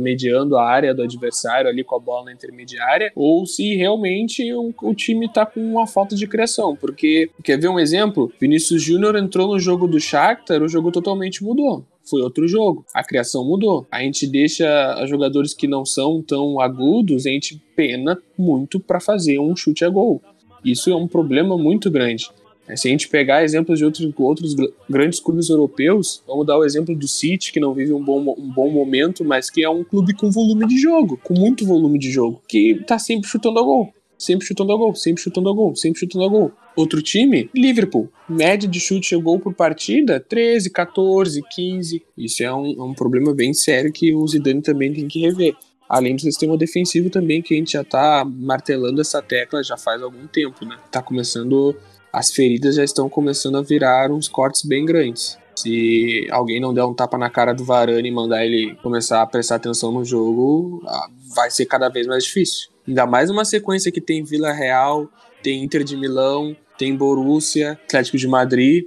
mediando 0.00 0.58
a 0.58 0.68
área 0.68 0.94
do 0.94 1.02
adversário 1.02 1.68
ali 1.68 1.82
com 1.82 1.96
a 1.96 1.98
bola 1.98 2.26
na 2.26 2.32
intermediária, 2.32 3.10
ou 3.16 3.46
se 3.46 3.74
realmente 3.74 4.52
o, 4.52 4.74
o 4.82 4.94
time 4.94 5.32
tá 5.32 5.46
com 5.46 5.60
uma 5.60 5.86
falta 5.86 6.14
de 6.14 6.26
criação, 6.26 6.76
porque 6.76 7.30
quer 7.42 7.58
ver 7.58 7.68
um 7.68 7.80
exemplo? 7.80 8.30
Vinícius 8.38 8.82
Júnior 8.82 9.16
entrou 9.16 9.48
no 9.48 9.58
jogo 9.58 9.86
do 9.86 9.98
Shakhtar, 9.98 10.62
o 10.62 10.68
jogo 10.68 10.92
totalmente 10.92 11.42
mudou 11.42 11.86
foi 12.04 12.22
outro 12.22 12.46
jogo. 12.46 12.84
A 12.94 13.02
criação 13.02 13.44
mudou. 13.44 13.86
A 13.90 14.02
gente 14.02 14.26
deixa 14.26 15.04
jogadores 15.06 15.54
que 15.54 15.66
não 15.66 15.84
são 15.84 16.22
tão 16.22 16.60
agudos, 16.60 17.26
a 17.26 17.30
gente 17.30 17.60
pena 17.74 18.18
muito 18.36 18.78
para 18.78 19.00
fazer 19.00 19.38
um 19.38 19.56
chute 19.56 19.84
a 19.84 19.88
gol. 19.88 20.22
Isso 20.64 20.90
é 20.90 20.96
um 20.96 21.06
problema 21.06 21.58
muito 21.58 21.90
grande. 21.90 22.28
É, 22.66 22.76
se 22.76 22.88
a 22.88 22.90
gente 22.90 23.08
pegar 23.08 23.44
exemplos 23.44 23.78
de 23.78 23.84
outros, 23.84 24.10
outros 24.18 24.56
grandes 24.88 25.20
clubes 25.20 25.50
europeus, 25.50 26.22
vamos 26.26 26.46
dar 26.46 26.58
o 26.58 26.64
exemplo 26.64 26.96
do 26.96 27.06
City, 27.06 27.52
que 27.52 27.60
não 27.60 27.74
vive 27.74 27.92
um 27.92 28.02
bom, 28.02 28.34
um 28.38 28.50
bom 28.50 28.70
momento, 28.70 29.24
mas 29.24 29.50
que 29.50 29.62
é 29.62 29.68
um 29.68 29.84
clube 29.84 30.14
com 30.14 30.30
volume 30.30 30.66
de 30.66 30.78
jogo, 30.78 31.18
com 31.22 31.34
muito 31.34 31.66
volume 31.66 31.98
de 31.98 32.10
jogo, 32.10 32.40
que 32.48 32.82
tá 32.86 32.98
sempre 32.98 33.28
chutando 33.28 33.58
a 33.58 33.62
gol. 33.62 33.92
Sempre 34.18 34.46
chutando 34.46 34.72
a 34.72 34.76
gol, 34.76 34.94
sempre 34.94 35.22
chutando 35.22 35.48
a 35.48 35.52
gol, 35.52 35.74
sempre 35.76 36.00
chutando 36.00 36.24
a 36.24 36.28
gol. 36.28 36.52
Outro 36.76 37.02
time, 37.02 37.50
Liverpool. 37.54 38.10
Média 38.28 38.68
de 38.68 38.80
chute 38.80 39.14
a 39.14 39.18
gol 39.18 39.38
por 39.38 39.54
partida, 39.54 40.18
13, 40.20 40.70
14, 40.70 41.42
15. 41.50 42.02
Isso 42.16 42.42
é 42.42 42.54
um, 42.54 42.66
é 42.66 42.82
um 42.82 42.94
problema 42.94 43.34
bem 43.34 43.52
sério 43.52 43.92
que 43.92 44.14
o 44.14 44.26
Zidane 44.26 44.62
também 44.62 44.92
tem 44.92 45.08
que 45.08 45.20
rever 45.20 45.54
além 45.88 46.16
do 46.16 46.22
sistema 46.22 46.56
defensivo 46.56 47.10
também, 47.10 47.42
que 47.42 47.54
a 47.54 47.56
gente 47.58 47.72
já 47.72 47.84
tá 47.84 48.24
martelando 48.24 49.00
essa 49.00 49.20
tecla 49.20 49.62
já 49.62 49.76
faz 49.76 50.02
algum 50.02 50.26
tempo, 50.26 50.64
né? 50.64 50.76
Tá 50.90 51.02
começando 51.02 51.76
as 52.14 52.30
feridas 52.30 52.76
já 52.76 52.84
estão 52.84 53.08
começando 53.08 53.58
a 53.58 53.62
virar 53.62 54.10
uns 54.12 54.28
cortes 54.28 54.62
bem 54.62 54.86
grandes. 54.86 55.36
Se 55.56 56.28
alguém 56.30 56.60
não 56.60 56.72
der 56.72 56.84
um 56.84 56.94
tapa 56.94 57.18
na 57.18 57.28
cara 57.28 57.52
do 57.52 57.64
Varane 57.64 58.08
e 58.08 58.12
mandar 58.12 58.44
ele 58.44 58.76
começar 58.82 59.20
a 59.20 59.26
prestar 59.26 59.56
atenção 59.56 59.90
no 59.90 60.04
jogo, 60.04 60.80
ah, 60.86 61.08
vai 61.34 61.50
ser 61.50 61.66
cada 61.66 61.88
vez 61.88 62.06
mais 62.06 62.24
difícil. 62.24 62.68
Ainda 62.86 63.06
mais 63.06 63.30
uma 63.30 63.44
sequência 63.44 63.90
que 63.90 64.00
tem 64.00 64.22
Vila 64.22 64.52
Real, 64.52 65.08
tem 65.42 65.62
Inter 65.64 65.82
de 65.82 65.96
Milão, 65.96 66.54
tem 66.76 66.94
Borussia, 66.94 67.72
Atlético 67.84 68.18
de 68.18 68.28
Madrid. 68.28 68.84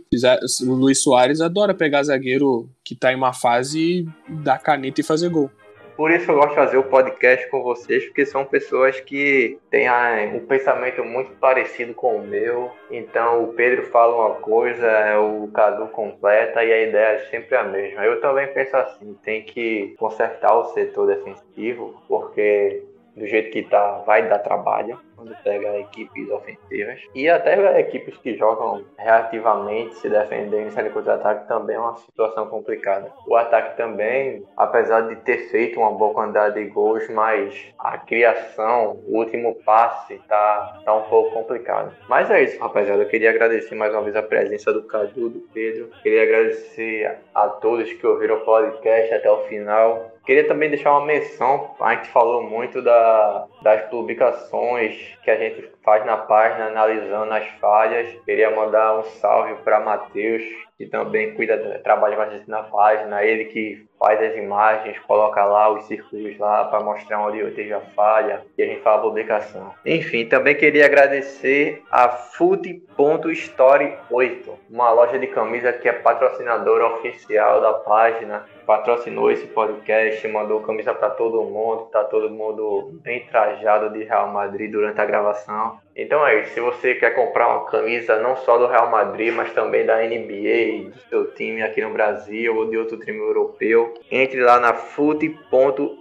O 0.68 0.74
Luiz 0.74 1.02
Soares 1.02 1.42
adora 1.42 1.74
pegar 1.74 2.04
zagueiro 2.04 2.70
que 2.84 2.96
tá 2.96 3.12
em 3.12 3.16
uma 3.16 3.34
fase, 3.34 4.08
dar 4.30 4.60
caneta 4.60 5.02
e 5.02 5.04
fazer 5.04 5.30
gol. 5.30 5.50
Por 5.96 6.12
isso 6.12 6.30
eu 6.30 6.36
gosto 6.36 6.50
de 6.50 6.56
fazer 6.56 6.78
o 6.78 6.84
podcast 6.84 7.50
com 7.50 7.64
vocês, 7.64 8.06
porque 8.06 8.24
são 8.24 8.46
pessoas 8.46 9.00
que 9.00 9.58
têm 9.72 9.90
um 10.32 10.46
pensamento 10.46 11.04
muito 11.04 11.32
parecido 11.40 11.96
com 11.96 12.18
o 12.18 12.24
meu. 12.24 12.70
Então 12.92 13.46
o 13.46 13.48
Pedro 13.54 13.88
fala 13.88 14.28
uma 14.28 14.36
coisa, 14.36 14.88
o 15.20 15.48
Cadu 15.48 15.88
completa 15.88 16.64
e 16.64 16.72
a 16.72 16.84
ideia 16.84 17.16
é 17.16 17.26
sempre 17.32 17.56
a 17.58 17.64
mesma. 17.64 18.06
Eu 18.06 18.22
também 18.22 18.46
penso 18.54 18.78
assim, 18.78 19.16
tem 19.24 19.42
que 19.42 19.96
consertar 19.98 20.56
o 20.56 20.66
setor 20.66 21.08
defensivo, 21.08 22.00
porque 22.08 22.84
do 23.18 23.26
jeito 23.26 23.52
que 23.52 23.64
tá, 23.64 24.04
vai 24.06 24.30
dar 24.30 24.40
trabalho 24.40 25.00
quando 25.18 25.36
pega 25.44 25.80
equipes 25.80 26.30
ofensivas. 26.30 27.02
E 27.14 27.28
até 27.28 27.80
equipes 27.80 28.16
que 28.18 28.38
jogam 28.38 28.86
reativamente, 28.98 29.96
se 29.96 30.08
defendendo, 30.08 30.72
sair 30.72 30.92
contra-ataque, 30.92 31.48
também 31.48 31.76
é 31.76 31.80
uma 31.80 31.96
situação 31.96 32.48
complicada. 32.48 33.12
O 33.28 33.36
ataque 33.36 33.76
também, 33.76 34.46
apesar 34.56 35.02
de 35.02 35.16
ter 35.18 35.50
feito 35.50 35.80
uma 35.80 35.92
boa 35.92 36.14
quantidade 36.14 36.56
de 36.56 36.70
gols, 36.70 37.10
mas 37.10 37.74
a 37.80 37.98
criação, 37.98 39.02
o 39.08 39.18
último 39.18 39.56
passe, 39.66 40.22
tá, 40.28 40.82
tá 40.86 40.94
um 40.94 41.10
pouco 41.10 41.32
complicado. 41.32 41.94
Mas 42.08 42.30
é 42.30 42.44
isso, 42.44 42.60
rapaziada. 42.60 43.02
Eu 43.02 43.10
queria 43.10 43.32
agradecer 43.32 43.74
mais 43.74 43.94
uma 43.94 44.04
vez 44.04 44.16
a 44.16 44.22
presença 44.22 44.72
do 44.72 44.84
Cadu, 44.84 45.30
do 45.30 45.40
Pedro. 45.52 45.90
Queria 46.04 46.24
agradecer 46.24 47.18
a 47.34 47.48
todos 47.48 47.92
que 47.92 48.06
ouviram 48.06 48.38
o 48.38 48.42
podcast 48.42 49.14
até 49.14 49.32
o 49.32 49.44
final. 49.46 50.12
Queria 50.28 50.46
também 50.46 50.70
deixar 50.70 50.92
uma 50.92 51.06
menção, 51.06 51.74
a 51.80 51.96
gente 51.96 52.10
falou 52.10 52.44
muito 52.44 52.82
da, 52.82 53.48
das 53.62 53.84
publicações 53.84 55.07
que 55.24 55.32
a 55.32 55.38
gente 55.38 55.77
faz 55.88 56.06
na 56.06 56.18
página 56.18 56.66
analisando 56.66 57.34
as 57.34 57.48
falhas. 57.62 58.10
Queria 58.26 58.52
mandar 58.52 59.00
um 59.00 59.04
salve 59.04 59.56
para 59.64 59.80
Matheus, 59.80 60.44
que 60.78 60.86
também 60.86 61.34
cuida, 61.34 61.80
trabalha 61.82 62.22
a 62.22 62.30
gente 62.30 62.50
na 62.50 62.62
página, 62.62 63.24
ele 63.24 63.46
que 63.46 63.88
faz 63.98 64.22
as 64.22 64.36
imagens, 64.36 65.00
coloca 65.00 65.46
lá 65.46 65.70
os 65.70 65.86
círculos 65.86 66.38
lá 66.38 66.66
para 66.66 66.82
mostrar 66.82 67.26
onde 67.26 67.40
eu 67.40 67.48
esteja 67.48 67.78
a 67.78 67.82
falha 67.96 68.42
e 68.58 68.62
a 68.62 68.66
gente 68.66 68.82
faz 68.82 68.98
a 68.98 69.02
publicação. 69.02 69.74
Enfim, 69.86 70.26
também 70.26 70.56
queria 70.56 70.86
agradecer 70.86 71.82
a 71.90 72.10
Food.story 72.10 73.98
8, 74.12 74.60
uma 74.70 74.92
loja 74.92 75.18
de 75.18 75.28
camisa 75.28 75.72
que 75.72 75.88
é 75.88 75.94
patrocinadora 75.94 76.86
oficial 76.96 77.62
da 77.62 77.74
página 77.74 78.44
patrocinou 78.68 79.32
esse 79.32 79.48
podcast, 79.48 80.28
mandou 80.28 80.60
camisa 80.60 80.94
para 80.94 81.10
todo 81.12 81.42
mundo, 81.46 81.86
tá 81.86 82.04
todo 82.04 82.30
mundo 82.30 83.00
bem 83.02 83.26
trajado 83.26 83.90
de 83.92 84.04
Real 84.04 84.28
Madrid 84.28 84.70
durante 84.70 85.00
a 85.00 85.06
gravação. 85.06 85.77
Então 85.96 86.26
é 86.26 86.42
isso, 86.42 86.54
se 86.54 86.60
você 86.60 86.94
quer 86.96 87.16
comprar 87.16 87.48
uma 87.48 87.66
camisa 87.66 88.22
não 88.22 88.36
só 88.36 88.58
do 88.58 88.68
Real 88.68 88.92
Madrid, 88.92 89.34
mas 89.34 89.52
também 89.54 89.84
da 89.86 89.98
NBA, 89.98 90.92
do 90.92 91.00
seu 91.10 91.34
time 91.34 91.64
aqui 91.64 91.82
no 91.82 91.92
Brasil 91.92 92.56
ou 92.56 92.70
de 92.70 92.78
outro 92.78 93.00
time 93.00 93.18
europeu, 93.18 93.96
entre 94.12 94.42
lá 94.42 94.60
na 94.60 94.74
fute.story 94.76 95.98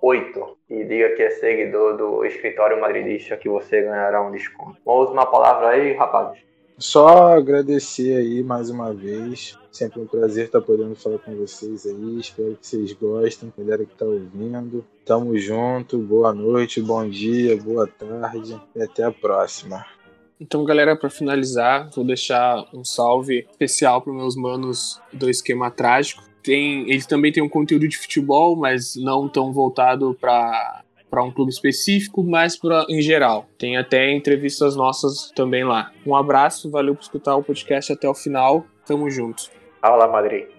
8 0.00 0.56
e 0.70 0.84
diga 0.84 1.16
que 1.16 1.22
é 1.22 1.30
seguidor 1.30 1.96
do 1.96 2.24
escritório 2.24 2.80
madridista 2.80 3.36
que 3.36 3.48
você 3.48 3.82
ganhará 3.82 4.22
um 4.22 4.30
desconto. 4.30 4.76
Uma 4.86 4.94
última 4.94 5.26
palavra 5.26 5.70
aí, 5.70 5.92
rapazes. 5.94 6.38
Só 6.78 7.34
agradecer 7.34 8.16
aí 8.16 8.42
mais 8.42 8.70
uma 8.70 8.92
vez. 8.92 9.58
Sempre 9.76 10.00
um 10.00 10.06
prazer 10.06 10.46
estar 10.46 10.62
podendo 10.62 10.94
falar 10.94 11.18
com 11.18 11.36
vocês 11.36 11.84
aí. 11.84 12.18
Espero 12.18 12.56
que 12.58 12.66
vocês 12.66 12.94
gostem, 12.94 13.52
galera 13.58 13.84
que 13.84 13.92
está 13.92 14.06
ouvindo. 14.06 14.82
Tamo 15.04 15.36
junto, 15.36 15.98
boa 15.98 16.32
noite, 16.32 16.80
bom 16.80 17.06
dia, 17.06 17.54
boa 17.58 17.86
tarde 17.86 18.58
e 18.74 18.82
até 18.82 19.04
a 19.04 19.12
próxima. 19.12 19.84
Então, 20.40 20.64
galera, 20.64 20.96
para 20.96 21.10
finalizar, 21.10 21.90
vou 21.94 22.06
deixar 22.06 22.66
um 22.72 22.82
salve 22.86 23.46
especial 23.50 24.00
para 24.00 24.14
meus 24.14 24.34
manos 24.34 24.98
do 25.12 25.28
Esquema 25.28 25.70
Trágico. 25.70 26.22
Tem, 26.42 26.90
eles 26.90 27.04
também 27.04 27.30
têm 27.30 27.42
um 27.42 27.48
conteúdo 27.48 27.86
de 27.86 27.98
futebol, 27.98 28.56
mas 28.56 28.96
não 28.96 29.28
tão 29.28 29.52
voltado 29.52 30.16
para 30.18 30.84
para 31.10 31.22
um 31.22 31.30
clube 31.30 31.52
específico, 31.52 32.24
mas 32.24 32.56
para 32.56 32.86
em 32.88 33.00
geral. 33.02 33.46
Tem 33.58 33.76
até 33.76 34.10
entrevistas 34.10 34.74
nossas 34.74 35.30
também 35.36 35.64
lá. 35.64 35.92
Um 36.04 36.16
abraço, 36.16 36.70
valeu 36.70 36.94
por 36.94 37.02
escutar 37.02 37.36
o 37.36 37.44
podcast 37.44 37.92
até 37.92 38.08
o 38.08 38.14
final. 38.14 38.66
Tamo 38.86 39.08
junto. 39.10 39.54
Fala, 39.86 40.08
Madrid. 40.08 40.55